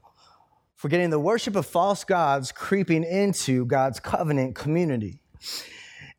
[0.75, 5.21] for getting the worship of false gods creeping into God's covenant community.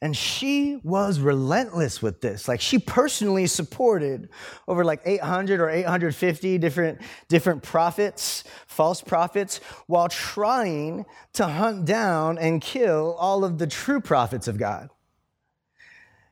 [0.01, 2.47] And she was relentless with this.
[2.47, 4.29] Like she personally supported
[4.67, 12.37] over like 800 or 850 different, different prophets, false prophets, while trying to hunt down
[12.37, 14.89] and kill all of the true prophets of God.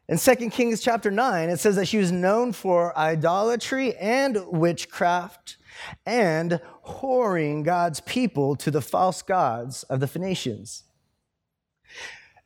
[0.07, 5.57] In 2 Kings chapter 9, it says that she was known for idolatry and witchcraft
[6.05, 10.84] and whoring God's people to the false gods of the Phoenicians.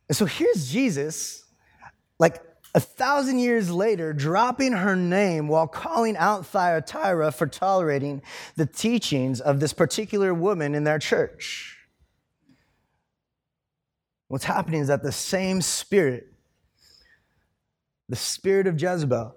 [0.10, 1.45] And so here's Jesus,
[2.17, 2.41] like
[2.76, 8.22] a thousand years later, dropping her name while calling out Thyatira for tolerating
[8.56, 11.78] the teachings of this particular woman in their church.
[14.28, 16.28] What's happening is that the same spirit,
[18.08, 19.36] the spirit of Jezebel,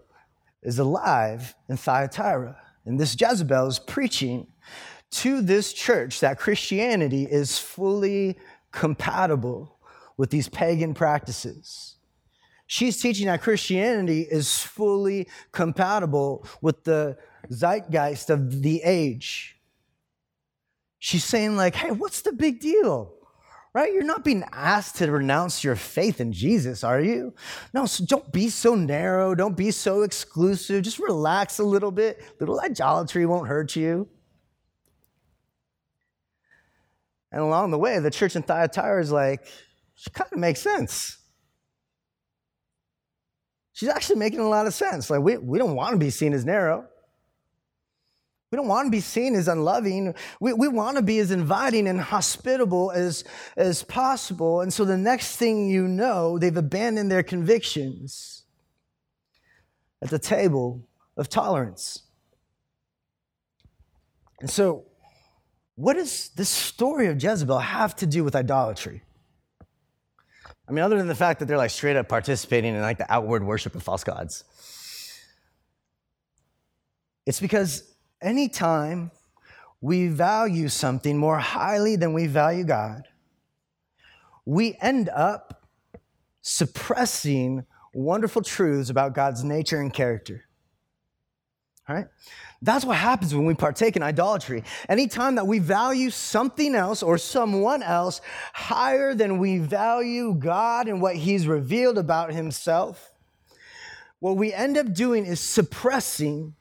[0.63, 2.57] is alive in Thyatira.
[2.85, 4.47] And this Jezebel is preaching
[5.13, 8.39] to this church that Christianity is fully
[8.71, 9.79] compatible
[10.23, 11.97] with these pagan practices.
[12.69, 17.19] She's teaching that Christianity is fully compatible with the
[17.51, 19.57] zeitgeist of the age.
[21.01, 23.13] She's saying, like, hey, what's the big deal?
[23.75, 23.93] Right?
[23.93, 27.35] You're not being asked to renounce your faith in Jesus, are you?
[27.75, 29.35] No, so don't be so narrow.
[29.35, 30.85] Don't be so exclusive.
[30.85, 32.23] Just relax a little bit.
[32.39, 34.09] Little idolatry won't hurt you.
[37.33, 39.49] And along the way, the church in Thyatira is like,
[40.03, 41.17] she kind of makes sense.
[43.73, 45.09] She's actually making a lot of sense.
[45.09, 46.89] Like, we, we don't want to be seen as narrow.
[48.51, 50.13] We don't want to be seen as unloving.
[50.41, 53.23] We, we want to be as inviting and hospitable as,
[53.57, 54.61] as possible.
[54.61, 58.43] And so the next thing you know, they've abandoned their convictions
[60.03, 60.83] at the table
[61.17, 62.03] of tolerance.
[64.41, 64.87] And so,
[65.77, 69.05] what does this story of Jezebel have to do with idolatry?
[70.69, 73.13] I mean, other than the fact that they're like straight up participating in like the
[73.13, 74.45] outward worship of false gods.
[77.27, 79.11] It's because anytime
[79.81, 83.09] we value something more highly than we value God,
[84.45, 85.69] we end up
[86.43, 90.45] suppressing wonderful truths about God's nature and character.
[92.63, 94.63] That's what happens when we partake in idolatry.
[94.89, 98.21] Anytime that we value something else or someone else
[98.53, 103.11] higher than we value God and what He's revealed about Himself,
[104.21, 106.55] what we end up doing is suppressing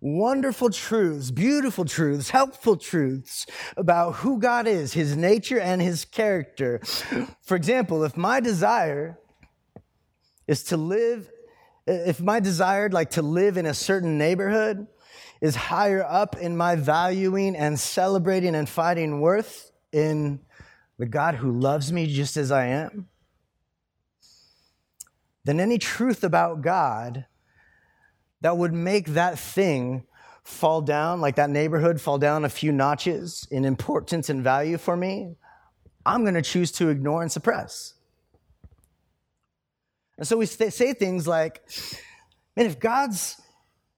[0.00, 3.46] wonderful truths, beautiful truths, helpful truths
[3.76, 6.80] about who God is, His nature, and His character.
[7.42, 9.18] For example, if my desire
[10.46, 11.30] is to live,
[11.86, 14.86] if my desire, like to live in a certain neighborhood,
[15.40, 20.40] is higher up in my valuing and celebrating and finding worth in
[20.98, 23.08] the God who loves me just as I am,
[25.44, 27.26] then any truth about God
[28.40, 30.06] that would make that thing
[30.42, 34.96] fall down, like that neighborhood fall down a few notches in importance and value for
[34.96, 35.36] me,
[36.06, 37.94] I'm going to choose to ignore and suppress.
[40.18, 41.62] And so we say things like,
[42.56, 43.40] man, if God's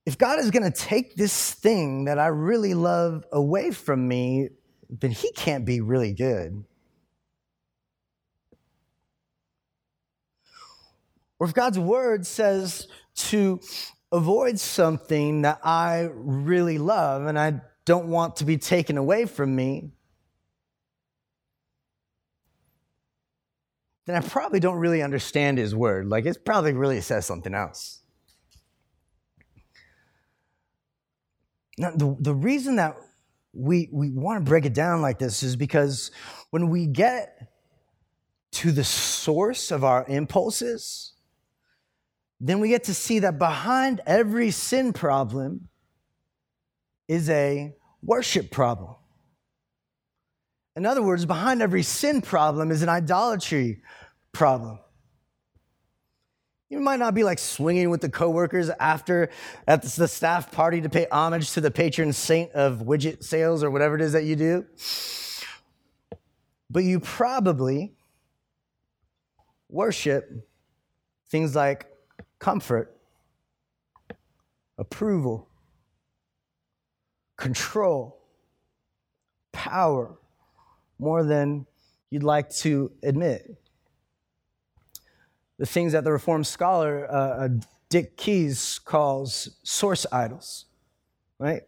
[0.07, 4.51] if God is going to take this thing that I really love away from me,
[4.89, 6.65] then He can't be really good.
[11.39, 13.61] Or if God's word says to
[14.13, 19.55] avoid something that I really love and I don't want to be taken away from
[19.55, 19.91] me,
[24.07, 26.07] then I probably don't really understand His word.
[26.09, 28.03] Like it probably really says something else.
[31.79, 32.97] Now, the, the reason that
[33.53, 36.11] we, we want to break it down like this is because
[36.51, 37.51] when we get
[38.53, 41.13] to the source of our impulses,
[42.41, 45.69] then we get to see that behind every sin problem
[47.09, 48.95] is a worship problem.
[50.77, 53.81] In other words, behind every sin problem is an idolatry
[54.33, 54.79] problem.
[56.69, 59.31] You might not be like swinging with the coworkers after
[59.67, 63.71] at the staff party to pay homage to the patron saint of widget sales or
[63.71, 64.67] whatever it is that you do.
[66.69, 67.95] But you probably
[69.71, 70.31] worship
[71.31, 71.87] things like
[72.39, 72.95] comfort,
[74.77, 75.49] approval,
[77.39, 78.21] control,
[79.53, 80.19] power
[80.99, 81.67] more than
[82.11, 83.57] you'd like to admit
[85.59, 87.49] the things that the Reformed scholar uh, uh,
[87.89, 90.67] Dick Keyes calls source idols,
[91.39, 91.63] right?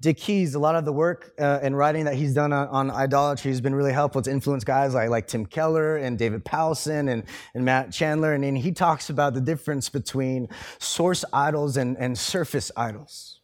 [0.00, 2.90] Dick Keyes, a lot of the work uh, and writing that he's done on, on,
[2.90, 4.18] idolatry has been really helpful.
[4.18, 7.22] It's influenced guys like, like Tim Keller and David Powlison and,
[7.54, 8.32] and Matt Chandler.
[8.32, 10.48] And, and he talks about the difference between
[10.80, 13.41] source idols and, and surface idols.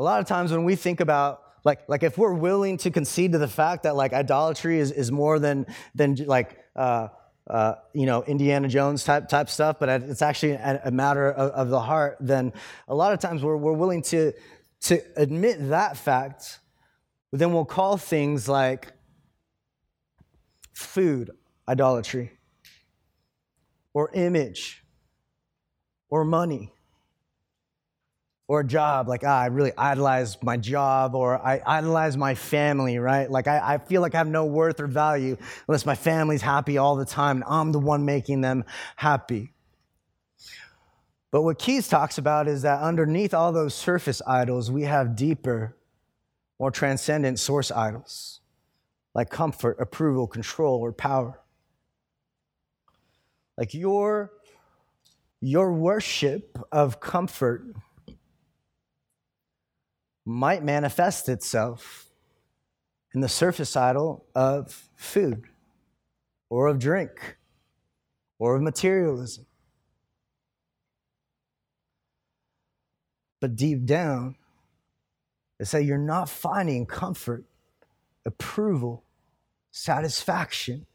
[0.00, 3.32] A lot of times when we think about like, like if we're willing to concede
[3.32, 7.08] to the fact that like idolatry is, is more than, than like, uh,
[7.46, 11.50] uh, you know, Indiana Jones type type stuff, but it's actually a, a matter of,
[11.50, 12.16] of, the heart.
[12.18, 12.54] Then
[12.88, 14.32] a lot of times we're, we're willing to
[14.82, 16.60] to admit that fact,
[17.30, 18.92] but then we'll call things like
[20.72, 21.30] food
[21.68, 22.38] idolatry,
[23.92, 24.82] or image,
[26.08, 26.72] or money
[28.50, 32.98] or a job, like, ah, I really idolize my job or I idolize my family,
[32.98, 33.30] right?
[33.30, 35.36] Like, I, I, feel like I have no worth or value
[35.68, 38.64] unless my family's happy all the time and I'm the one making them
[38.96, 39.52] happy.
[41.30, 45.76] But what Keyes talks about is that underneath all those surface idols, we have deeper,
[46.58, 48.40] more transcendent source idols
[49.14, 51.38] like comfort, approval, control, or power.
[53.56, 54.32] Like your,
[55.40, 57.62] your worship of comfort
[60.30, 62.06] might manifest itself
[63.12, 65.44] in the surface idol of food
[66.48, 67.36] or of drink
[68.38, 69.44] or of materialism.
[73.40, 74.36] But deep down,
[75.58, 77.44] they say you're not finding comfort,
[78.24, 79.02] approval,
[79.72, 80.86] satisfaction,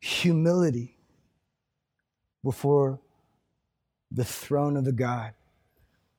[0.00, 0.96] humility
[2.42, 2.98] before
[4.10, 5.34] the throne of the God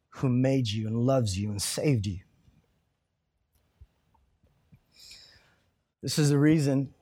[0.10, 2.20] who made you and loves you and saved you.
[6.02, 6.94] This is the reason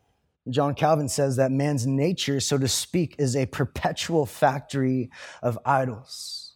[0.49, 5.09] John Calvin says that man's nature, so to speak, is a perpetual factory
[5.41, 6.53] of idols.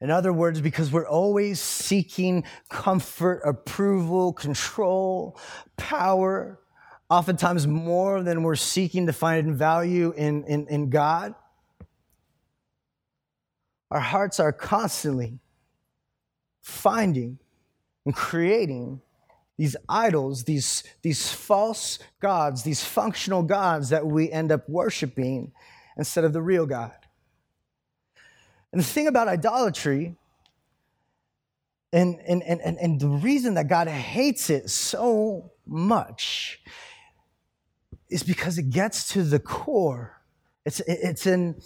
[0.00, 5.38] In other words, because we're always seeking comfort, approval, control,
[5.76, 6.60] power,
[7.10, 11.34] oftentimes more than we're seeking to find value in, in, in God.
[13.90, 15.40] Our hearts are constantly
[16.60, 17.38] finding
[18.04, 19.00] and creating
[19.58, 25.52] these idols, these, these false gods, these functional gods that we end up worshiping
[25.96, 26.94] instead of the real God.
[28.72, 30.14] And the thing about idolatry,
[31.92, 36.60] and, and, and, and the reason that God hates it so much
[38.08, 40.22] is because it gets to the core.
[40.64, 41.60] It's, it's, an,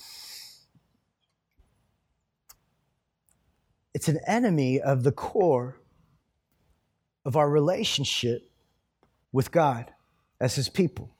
[3.92, 5.81] it's an enemy of the core
[7.24, 8.50] of our relationship
[9.32, 9.92] with God
[10.40, 11.10] as his people.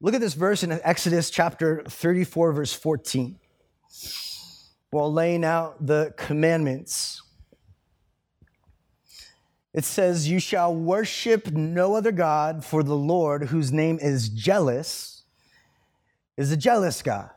[0.00, 3.38] Look at this verse in Exodus chapter 34, verse 14.
[4.90, 7.22] While laying out the commandments,
[9.72, 15.22] it says, You shall worship no other God, for the Lord, whose name is jealous,
[16.36, 17.30] is a jealous God.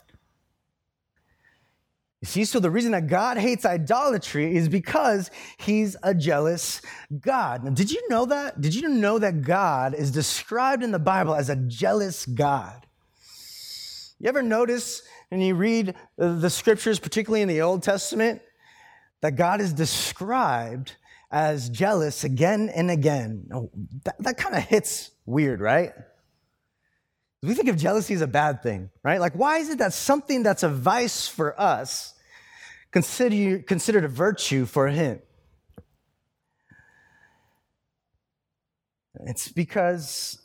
[2.22, 6.82] You see, so the reason that God hates idolatry is because he's a jealous
[7.20, 7.64] God.
[7.64, 8.62] Now, did you know that?
[8.62, 12.86] Did you know that God is described in the Bible as a jealous God?
[14.20, 18.42] You ever notice when you read the scriptures, particularly in the Old Testament,
[19.22, 20.94] that God is described
[21.32, 23.48] as jealous again and again?
[23.54, 23.70] Oh,
[24.06, 25.92] that, that kind of hits weird, right?
[27.46, 29.20] We think of jealousy as a bad thing, right?
[29.20, 32.16] Like, why is it that something that's a vice for us
[32.96, 35.20] consider, considered a virtue for him.
[39.26, 40.40] It's because,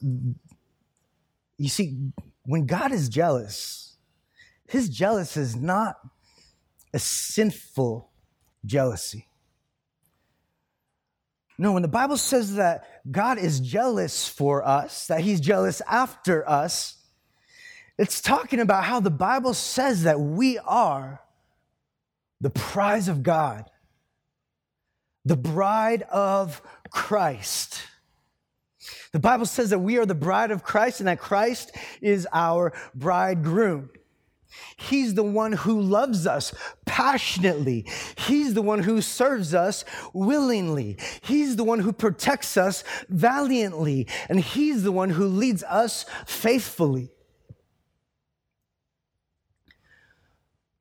[1.59, 2.11] you see,
[2.43, 3.97] when God is jealous,
[4.67, 5.95] his jealousy is not
[6.93, 8.11] a sinful
[8.65, 9.29] jealousy.
[11.61, 16.49] No, when the Bible says that God is jealous for us, that he's jealous after
[16.49, 16.97] us,
[17.99, 21.21] it's talking about how the Bible says that we are
[22.41, 23.71] the prize of God,
[25.27, 27.83] the bride of Christ.
[29.13, 32.73] The Bible says that we are the bride of Christ and that Christ is our
[32.95, 33.91] bridegroom.
[34.77, 36.53] He's the one who loves us
[36.85, 37.87] passionately.
[38.17, 40.99] He's the one who serves us willingly.
[41.23, 44.07] He's the one who protects us valiantly.
[44.29, 47.11] And He's the one who leads us faithfully.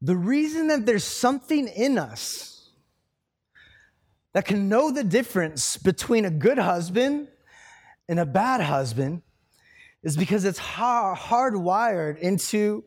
[0.01, 2.69] The reason that there's something in us
[4.33, 7.27] that can know the difference between a good husband
[8.07, 9.21] and a bad husband
[10.03, 12.83] is because it's hardwired into,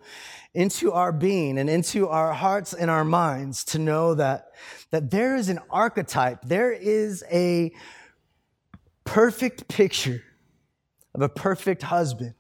[0.55, 4.53] into our being and into our hearts and our minds to know that,
[4.91, 7.73] that there is an archetype, there is a
[9.05, 10.23] perfect picture
[11.15, 12.35] of a perfect husband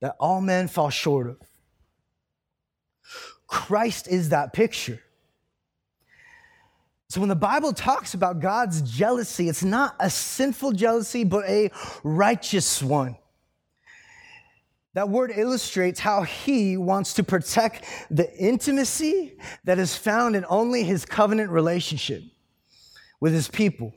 [0.00, 1.36] that all men fall short of.
[3.46, 5.00] Christ is that picture.
[7.10, 11.72] So when the Bible talks about God's jealousy, it's not a sinful jealousy, but a
[12.04, 13.16] righteous one.
[14.94, 20.84] That word illustrates how he wants to protect the intimacy that is found in only
[20.84, 22.22] his covenant relationship
[23.18, 23.92] with his people.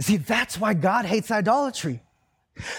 [0.00, 2.02] See, that's why God hates idolatry.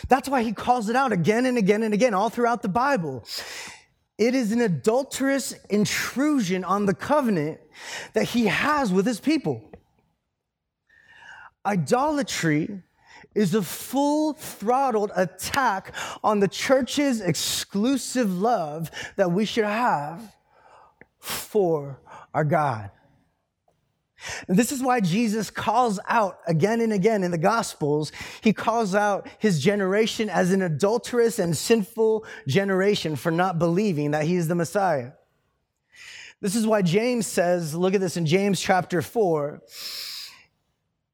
[0.09, 3.23] That's why he calls it out again and again and again all throughout the Bible.
[4.21, 7.59] It is an adulterous intrusion on the covenant
[8.13, 9.67] that he has with his people.
[11.65, 12.83] Idolatry
[13.33, 20.35] is a full throttled attack on the church's exclusive love that we should have
[21.17, 21.99] for
[22.31, 22.91] our God.
[24.47, 28.11] This is why Jesus calls out again and again in the Gospels,
[28.41, 34.25] he calls out his generation as an adulterous and sinful generation for not believing that
[34.25, 35.11] he is the Messiah.
[36.39, 39.61] This is why James says, look at this in James chapter 4.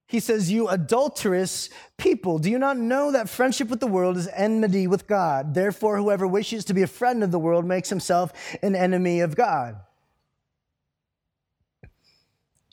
[0.07, 4.29] He says, You adulterous people, do you not know that friendship with the world is
[4.29, 5.53] enmity with God?
[5.53, 8.31] Therefore, whoever wishes to be a friend of the world makes himself
[8.63, 9.75] an enemy of God.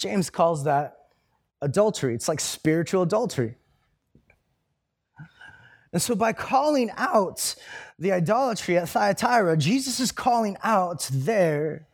[0.05, 0.99] James calls that
[1.63, 2.15] adultery.
[2.15, 3.55] It's like spiritual adultery.
[5.95, 7.55] And so, by calling out
[7.99, 11.87] the idolatry at Thyatira, Jesus is calling out their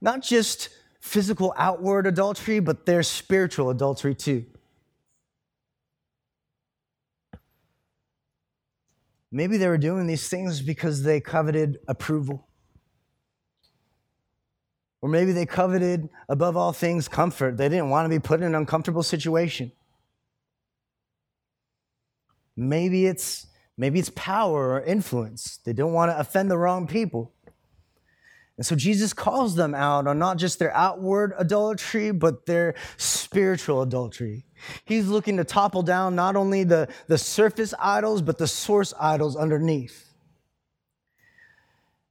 [0.00, 0.70] not just
[1.02, 4.46] physical outward adultery, but their spiritual adultery too.
[9.30, 12.47] Maybe they were doing these things because they coveted approval.
[15.00, 17.56] Or maybe they coveted, above all things, comfort.
[17.56, 19.70] They didn't want to be put in an uncomfortable situation.
[22.56, 23.46] Maybe it's,
[23.76, 25.58] maybe it's power or influence.
[25.64, 27.32] They don't want to offend the wrong people.
[28.56, 33.82] And so Jesus calls them out on not just their outward adultery, but their spiritual
[33.82, 34.46] adultery.
[34.84, 39.36] He's looking to topple down not only the, the surface idols, but the source idols
[39.36, 40.07] underneath.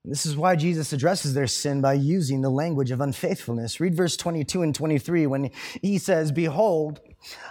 [0.07, 3.81] This is why Jesus addresses their sin by using the language of unfaithfulness.
[3.81, 5.51] Read verse 22 and 23 when
[5.81, 7.01] he says, Behold,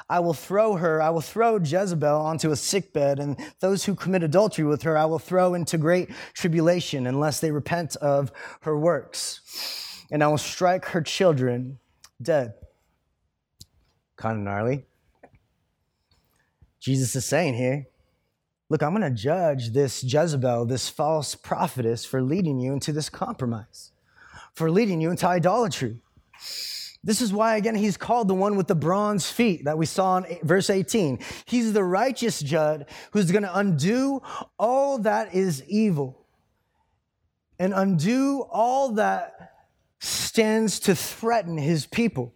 [0.08, 4.22] I will throw her, I will throw Jezebel onto a sickbed, and those who commit
[4.22, 8.32] adultery with her I will throw into great tribulation unless they repent of
[8.62, 10.06] her works.
[10.10, 11.78] And I will strike her children
[12.22, 12.54] dead.
[14.16, 14.86] Kind of gnarly.
[16.80, 17.86] Jesus is saying here,
[18.68, 23.08] Look, I'm going to judge this Jezebel, this false prophetess, for leading you into this
[23.08, 23.92] compromise,
[24.54, 26.02] for leading you into idolatry.
[27.04, 30.18] This is why, again, he's called the one with the bronze feet that we saw
[30.18, 31.20] in verse 18.
[31.44, 34.20] He's the righteous judge who's going to undo
[34.58, 36.26] all that is evil
[37.60, 39.52] and undo all that
[40.00, 42.34] stands to threaten his people.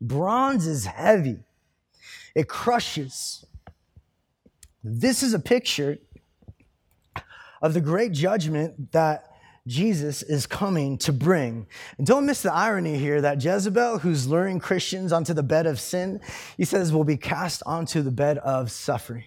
[0.00, 1.40] Bronze is heavy,
[2.34, 3.44] it crushes.
[4.82, 5.98] This is a picture
[7.60, 9.26] of the great judgment that
[9.66, 11.66] Jesus is coming to bring.
[11.98, 15.78] And don't miss the irony here that Jezebel, who's luring Christians onto the bed of
[15.78, 16.20] sin,
[16.56, 19.24] he says will be cast onto the bed of suffering.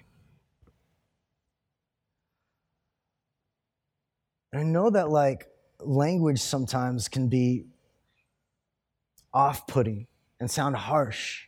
[4.54, 5.48] I know that like
[5.80, 7.66] language sometimes can be
[9.34, 10.08] off putting
[10.40, 11.48] and sound harsh.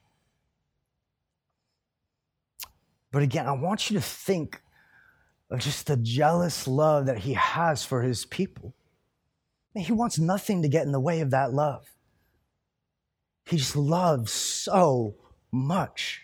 [3.16, 4.62] But again, I want you to think
[5.50, 8.76] of just the jealous love that he has for his people.
[9.74, 11.86] he wants nothing to get in the way of that love.
[13.46, 15.16] He just loves so
[15.50, 16.24] much.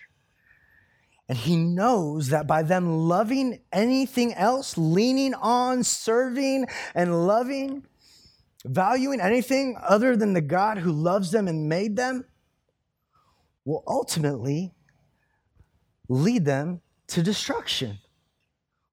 [1.29, 7.85] And he knows that by them loving anything else, leaning on, serving, and loving,
[8.65, 12.25] valuing anything other than the God who loves them and made them,
[13.63, 14.73] will ultimately
[16.11, 17.97] lead them to destruction,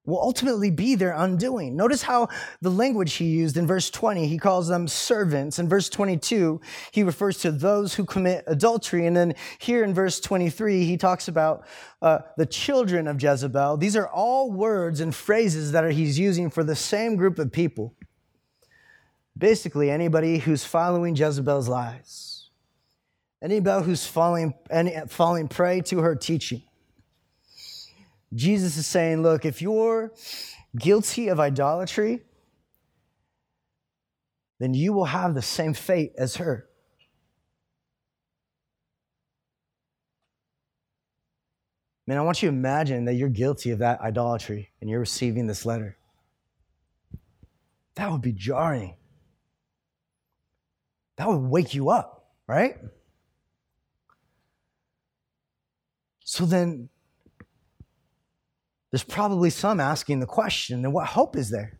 [0.04, 1.76] will ultimately be their undoing.
[1.76, 2.28] Notice how
[2.62, 5.58] the language he used in verse 20, he calls them servants.
[5.58, 6.60] In verse 22,
[6.92, 9.06] he refers to those who commit adultery.
[9.06, 11.66] And then here in verse 23, he talks about
[12.00, 13.76] uh, the children of Jezebel.
[13.76, 17.52] These are all words and phrases that are, he's using for the same group of
[17.52, 17.94] people.
[19.36, 22.48] Basically, anybody who's following Jezebel's lies,
[23.42, 26.62] anybody who's falling, any, falling prey to her teaching.
[28.34, 30.12] Jesus is saying, look, if you're
[30.76, 32.22] guilty of idolatry,
[34.60, 36.68] then you will have the same fate as her.
[42.06, 45.46] Man, I want you to imagine that you're guilty of that idolatry and you're receiving
[45.46, 45.98] this letter.
[47.96, 48.96] That would be jarring.
[51.16, 52.76] That would wake you up, right?
[56.24, 56.88] So then,
[58.90, 61.78] there's probably some asking the question then what hope is there?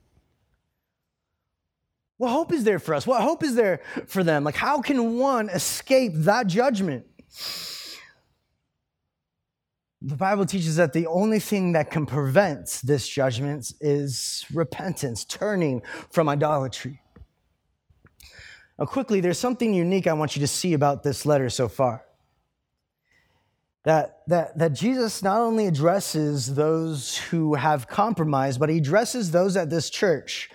[2.19, 3.07] What hope is there for us?
[3.07, 4.43] What hope is there for them?
[4.43, 7.07] Like, how can one escape that judgment?
[10.03, 15.83] The Bible teaches that the only thing that can prevent this judgment is repentance, turning
[16.11, 17.01] from idolatry.
[18.79, 22.05] Now, quickly, there's something unique I want you to see about this letter so far.
[23.89, 29.57] That, that, that Jesus not only addresses those who have compromised, but he addresses those
[29.57, 30.51] at this church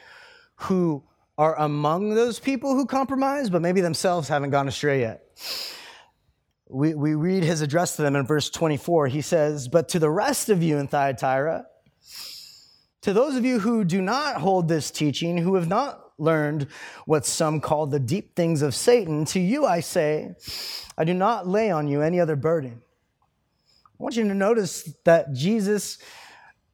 [0.55, 1.03] who
[1.37, 5.23] are among those people who compromise, but maybe themselves haven't gone astray yet
[6.73, 9.07] we, we read his address to them in verse 24.
[9.07, 11.67] He says, But to the rest of you in Thyatira,
[13.01, 16.67] to those of you who do not hold this teaching, who have not learned
[17.05, 20.35] what some call the deep things of Satan, to you I say,
[20.97, 22.81] I do not lay on you any other burden.
[24.03, 25.97] Want you to notice that Jesus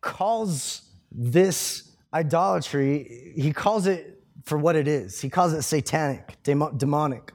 [0.01, 5.21] calls this idolatry, he calls it for what it is.
[5.21, 7.31] He calls it satanic, demonic,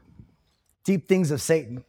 [0.82, 1.84] deep things of Satan.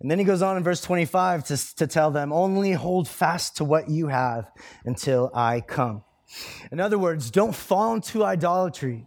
[0.00, 3.56] And then he goes on in verse 25 to, to tell them, only hold fast
[3.56, 4.50] to what you have
[4.84, 6.04] until I come.
[6.70, 9.06] In other words, don't fall into idolatry.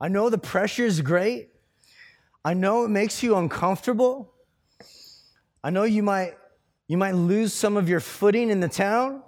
[0.00, 1.48] I know the pressure is great.
[2.44, 4.32] I know it makes you uncomfortable.
[5.64, 6.34] I know you might,
[6.88, 9.22] you might lose some of your footing in the town.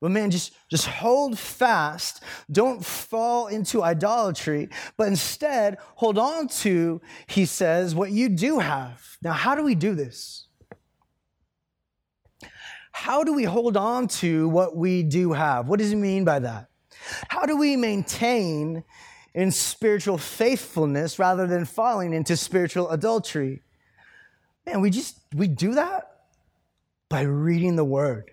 [0.00, 2.22] But man, just, just hold fast.
[2.50, 9.16] Don't fall into idolatry, but instead hold on to, he says, what you do have.
[9.22, 10.46] Now, how do we do this?
[12.92, 15.68] How do we hold on to what we do have?
[15.68, 16.68] What does he mean by that?
[17.28, 18.84] How do we maintain
[19.34, 23.62] in spiritual faithfulness rather than falling into spiritual adultery?
[24.66, 25.97] Man, we just we do that
[27.08, 28.30] by reading the word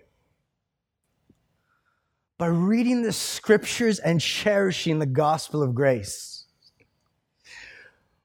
[2.38, 6.44] by reading the scriptures and cherishing the gospel of grace.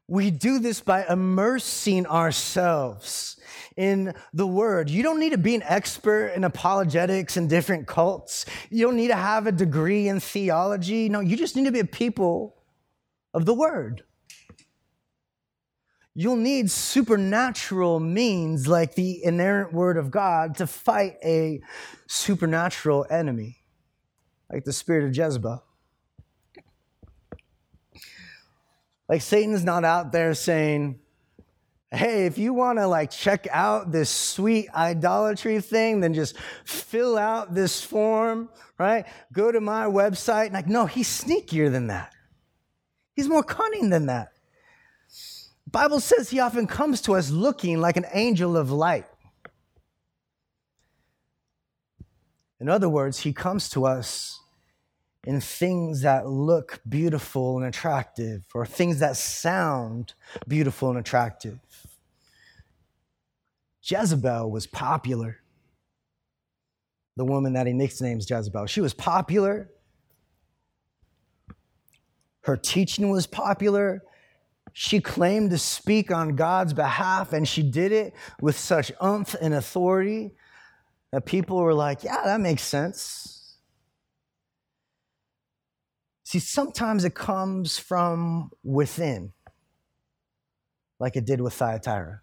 [0.08, 3.39] We do this by immersing ourselves
[3.78, 4.89] in the word.
[4.89, 8.45] You don't need to be an expert in apologetics and different cults.
[8.70, 11.08] You don't need to have a degree in theology.
[11.08, 12.58] No, you just need to be a people
[13.34, 14.04] of the word.
[16.14, 21.62] You'll need supernatural means like the inerrant word of God to fight a
[22.07, 23.62] supernatural enemy
[24.51, 25.64] like the spirit of Jezebel.
[29.07, 30.99] Like Satan's not out there saying,
[31.91, 37.18] hey, if you want to like check out this sweet idolatry thing, then just fill
[37.18, 39.05] out this form, right?
[39.34, 40.53] Go to my website.
[40.53, 42.14] Like, no, he's sneakier than that.
[43.16, 44.32] He's more cunning than that.
[45.72, 49.05] Bible says he often comes to us looking like an angel of light.
[52.59, 54.39] In other words, he comes to us
[55.24, 60.13] in things that look beautiful and attractive or things that sound
[60.47, 61.59] beautiful and attractive.
[63.84, 65.38] Jezebel was popular.
[67.17, 68.65] The woman that he nicknames Jezebel.
[68.67, 69.69] She was popular.
[72.41, 74.03] Her teaching was popular.
[74.74, 79.53] She claimed to speak on God's behalf, and she did it with such umph and
[79.53, 80.32] authority
[81.11, 83.57] that people were like, Yeah, that makes sense.
[86.24, 89.34] See, sometimes it comes from within,
[90.99, 92.22] like it did with Thyatira.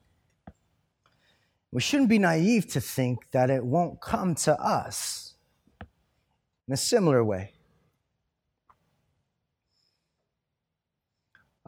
[1.70, 5.34] We shouldn't be naive to think that it won't come to us
[6.66, 7.57] in a similar way.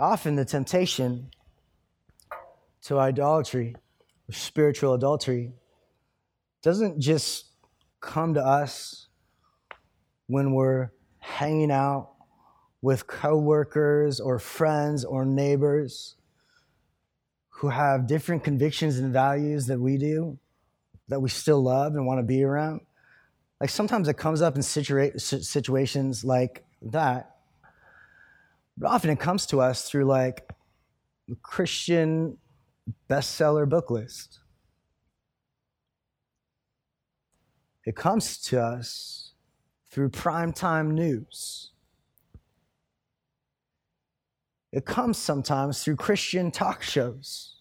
[0.00, 1.28] Often the temptation
[2.84, 3.76] to idolatry,
[4.30, 5.52] spiritual adultery,
[6.62, 7.50] doesn't just
[8.00, 9.08] come to us
[10.26, 12.12] when we're hanging out
[12.80, 16.16] with coworkers or friends or neighbors
[17.50, 20.38] who have different convictions and values that we do,
[21.08, 22.80] that we still love and want to be around.
[23.60, 27.29] Like sometimes it comes up in situa- situations like that,
[28.80, 30.50] but often it comes to us through like
[31.30, 32.38] a Christian
[33.08, 34.40] bestseller book list.
[37.84, 39.32] it comes to us
[39.90, 41.72] through primetime news.
[44.72, 47.56] It comes sometimes through Christian talk shows.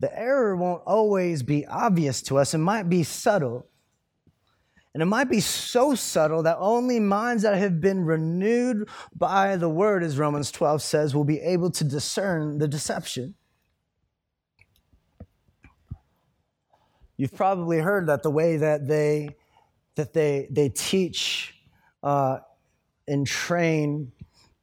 [0.00, 3.68] The error won't always be obvious to us, it might be subtle.
[4.94, 9.68] And it might be so subtle that only minds that have been renewed by the
[9.68, 13.34] word, as Romans 12 says, will be able to discern the deception.
[17.16, 19.30] You've probably heard that the way that they
[19.96, 21.54] that they they teach
[22.02, 22.38] uh,
[23.06, 24.12] and train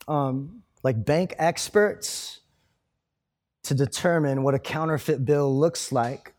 [0.08, 2.42] um, like bank experts
[3.64, 6.31] to determine what a counterfeit bill looks like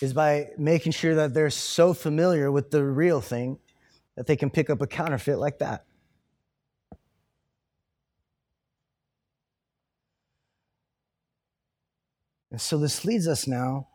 [0.00, 3.58] is by making sure that they're so familiar with the real thing
[4.16, 5.84] that they can pick up a counterfeit like that.
[12.50, 13.88] And so this leads us now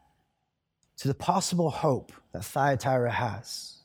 [0.97, 3.80] to the possible hope that Thyatira has.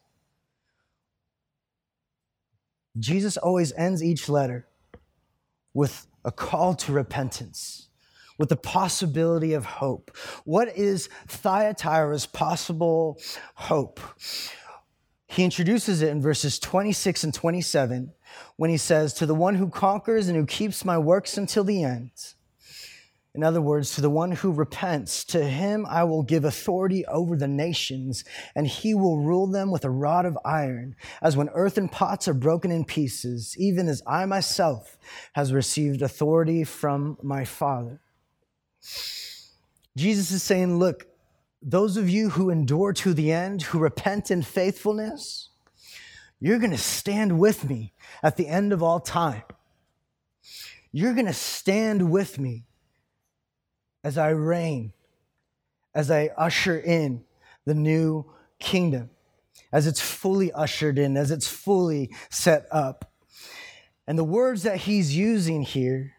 [2.98, 4.66] Jesus always ends each letter
[5.74, 7.89] with a call to repentance
[8.40, 10.16] with the possibility of hope.
[10.44, 13.20] What is Thyatira's possible
[13.54, 14.00] hope?
[15.26, 18.14] He introduces it in verses 26 and 27
[18.56, 21.84] when he says, To the one who conquers and who keeps my works until the
[21.84, 22.12] end.
[23.34, 27.36] In other words, to the one who repents, to him I will give authority over
[27.36, 28.24] the nations,
[28.56, 32.34] and he will rule them with a rod of iron, as when earthen pots are
[32.34, 34.96] broken in pieces, even as I myself
[35.34, 38.00] has received authority from my Father.
[39.96, 41.06] Jesus is saying, Look,
[41.62, 45.50] those of you who endure to the end, who repent in faithfulness,
[46.38, 49.42] you're going to stand with me at the end of all time.
[50.90, 52.64] You're going to stand with me
[54.02, 54.92] as I reign,
[55.94, 57.24] as I usher in
[57.66, 58.24] the new
[58.58, 59.10] kingdom,
[59.70, 63.12] as it's fully ushered in, as it's fully set up.
[64.06, 66.14] And the words that he's using here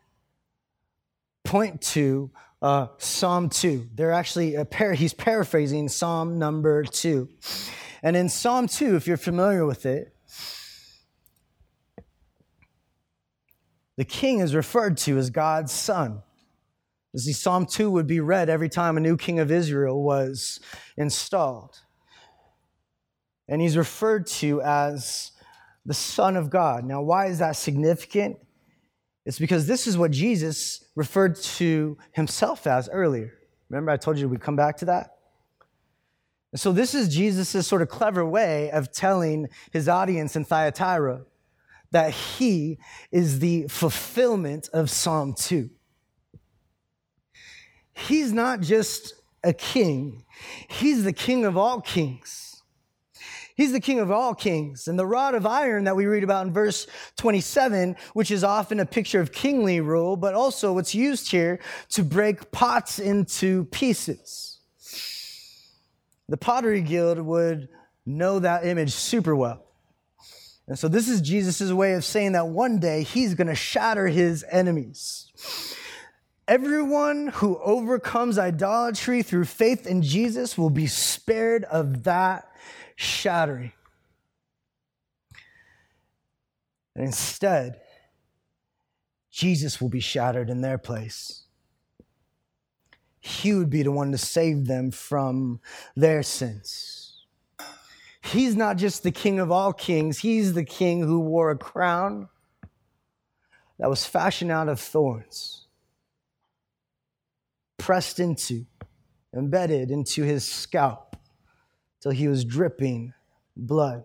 [1.44, 2.32] point to
[2.62, 3.90] uh, Psalm 2.
[3.96, 7.28] They're actually, par- he's paraphrasing Psalm number 2.
[8.04, 10.16] And in Psalm 2, if you're familiar with it,
[13.98, 16.24] the king is referred to as God's son.
[17.14, 20.60] You see, Psalm 2 would be read every time a new king of Israel was
[20.98, 21.82] installed.
[23.48, 25.32] And he's referred to as
[25.86, 26.86] the Son of God.
[26.86, 28.38] Now, why is that significant?
[29.26, 33.34] It's because this is what Jesus referred to himself as earlier.
[33.70, 35.16] Remember, I told you we'd come back to that?
[36.56, 41.22] So, this is Jesus' sort of clever way of telling his audience in Thyatira
[41.92, 42.78] that he
[43.12, 45.70] is the fulfillment of Psalm 2.
[47.94, 49.14] He's not just
[49.44, 50.26] a king,
[50.68, 52.51] he's the king of all kings.
[53.62, 54.88] He's the king of all kings.
[54.88, 56.88] And the rod of iron that we read about in verse
[57.18, 61.60] 27, which is often a picture of kingly rule, but also what's used here
[61.90, 64.62] to break pots into pieces.
[66.28, 67.70] The Pottery Guild would
[68.04, 69.64] know that image super well.
[70.68, 74.08] And so this is Jesus' way of saying that one day he's going to shatter
[74.08, 75.32] his enemies.
[76.48, 82.48] Everyone who overcomes idolatry through faith in Jesus will be spared of that
[83.02, 83.72] shattering.
[86.96, 87.82] And instead,
[89.32, 91.44] Jesus will be shattered in their place.
[93.20, 95.62] He would be the one to save them from
[95.96, 97.26] their sins.
[98.22, 102.30] He's not just the king of all kings, he's the king who wore a crown
[103.80, 105.66] that was fashioned out of thorns,
[107.78, 108.66] pressed into,
[109.34, 111.12] embedded into his scalp
[112.02, 113.14] till he was dripping
[113.56, 114.04] blood.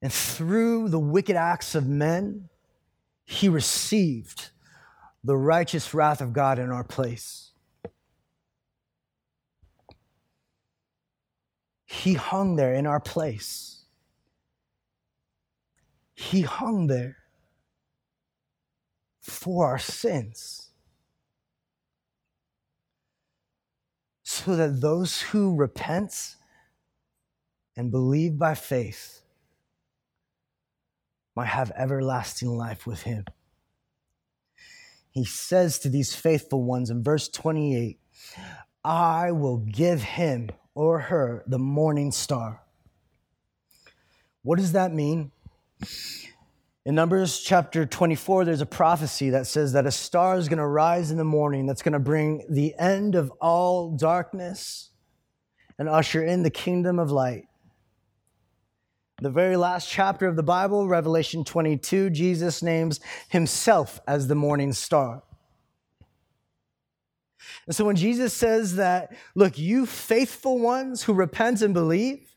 [0.00, 2.48] And through the wicked acts of men,
[3.24, 4.50] he received
[5.22, 7.52] the righteous wrath of God in our place.
[11.84, 13.84] He hung there in our place.
[16.14, 17.18] He hung there
[19.20, 20.61] for our sins.
[24.32, 26.36] So that those who repent
[27.76, 29.20] and believe by faith
[31.36, 33.26] might have everlasting life with him.
[35.10, 37.98] He says to these faithful ones in verse 28
[38.82, 42.62] I will give him or her the morning star.
[44.42, 45.30] What does that mean?
[46.84, 50.66] In Numbers chapter 24, there's a prophecy that says that a star is going to
[50.66, 54.90] rise in the morning that's going to bring the end of all darkness
[55.78, 57.44] and usher in the kingdom of light.
[59.20, 64.72] The very last chapter of the Bible, Revelation 22, Jesus names himself as the morning
[64.72, 65.22] star.
[67.66, 72.31] And so when Jesus says that, look, you faithful ones who repent and believe,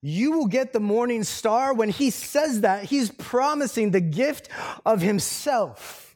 [0.00, 1.74] you will get the morning star.
[1.74, 4.48] When he says that, he's promising the gift
[4.86, 6.08] of himself.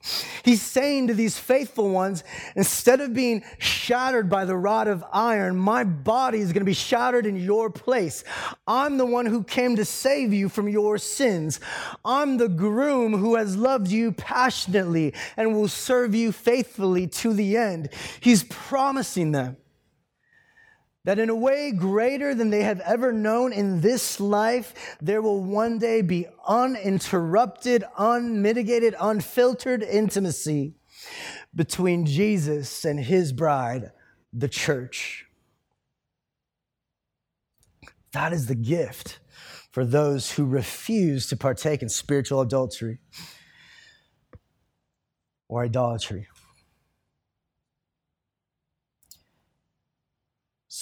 [0.45, 2.25] He's saying to these faithful ones,
[2.57, 6.73] instead of being shattered by the rod of iron, my body is going to be
[6.73, 8.25] shattered in your place.
[8.67, 11.61] I'm the one who came to save you from your sins.
[12.05, 17.57] I'm the groom who has loved you passionately and will serve you faithfully to the
[17.57, 17.91] end.
[18.21, 19.57] He's promising them
[21.05, 25.43] that in a way greater than they have ever known in this life, there will
[25.43, 30.75] one day be uninterrupted, unmitigated, unfiltered intimacy
[31.55, 33.91] between Jesus and his bride,
[34.33, 35.27] the church.
[38.13, 39.19] That is the gift
[39.73, 42.99] for those who refuse to partake in spiritual adultery
[45.49, 46.29] or idolatry.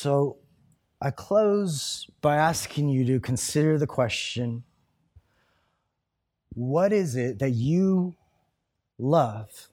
[0.00, 0.38] So
[0.98, 4.64] I close by asking you to consider the question
[6.54, 8.16] what is it that you
[8.98, 9.68] love,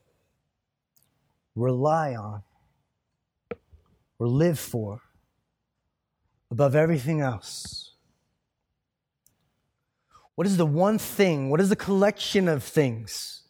[1.56, 2.44] rely on,
[4.20, 5.00] or live for
[6.52, 7.94] above everything else?
[10.36, 13.44] What is the one thing, what is the collection of things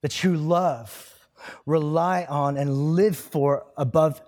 [0.00, 1.28] that you love,
[1.66, 4.22] rely on, and live for above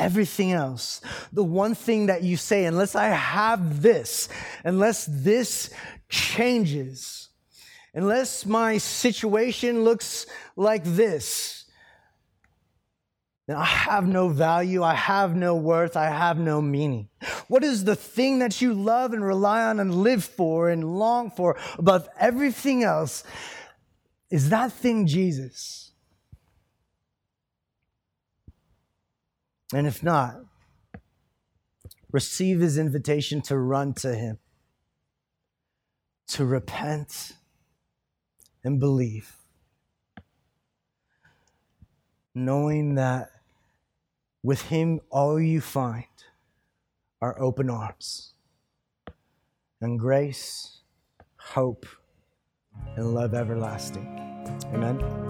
[0.00, 1.00] everything else.
[1.32, 4.28] The one thing that you say, unless I have this,
[4.64, 5.70] unless this
[6.08, 7.28] changes,
[7.94, 10.26] unless my situation looks
[10.56, 11.64] like this,
[13.46, 17.08] then I have no value, I have no worth, I have no meaning.
[17.48, 21.30] What is the thing that you love and rely on and live for and long
[21.30, 23.24] for above everything else?
[24.30, 25.89] Is that thing Jesus?
[29.72, 30.36] And if not,
[32.12, 34.38] receive his invitation to run to him,
[36.28, 37.32] to repent
[38.64, 39.36] and believe,
[42.34, 43.30] knowing that
[44.42, 46.04] with him all you find
[47.20, 48.32] are open arms
[49.80, 50.80] and grace,
[51.36, 51.86] hope,
[52.96, 54.06] and love everlasting.
[54.72, 55.29] Amen.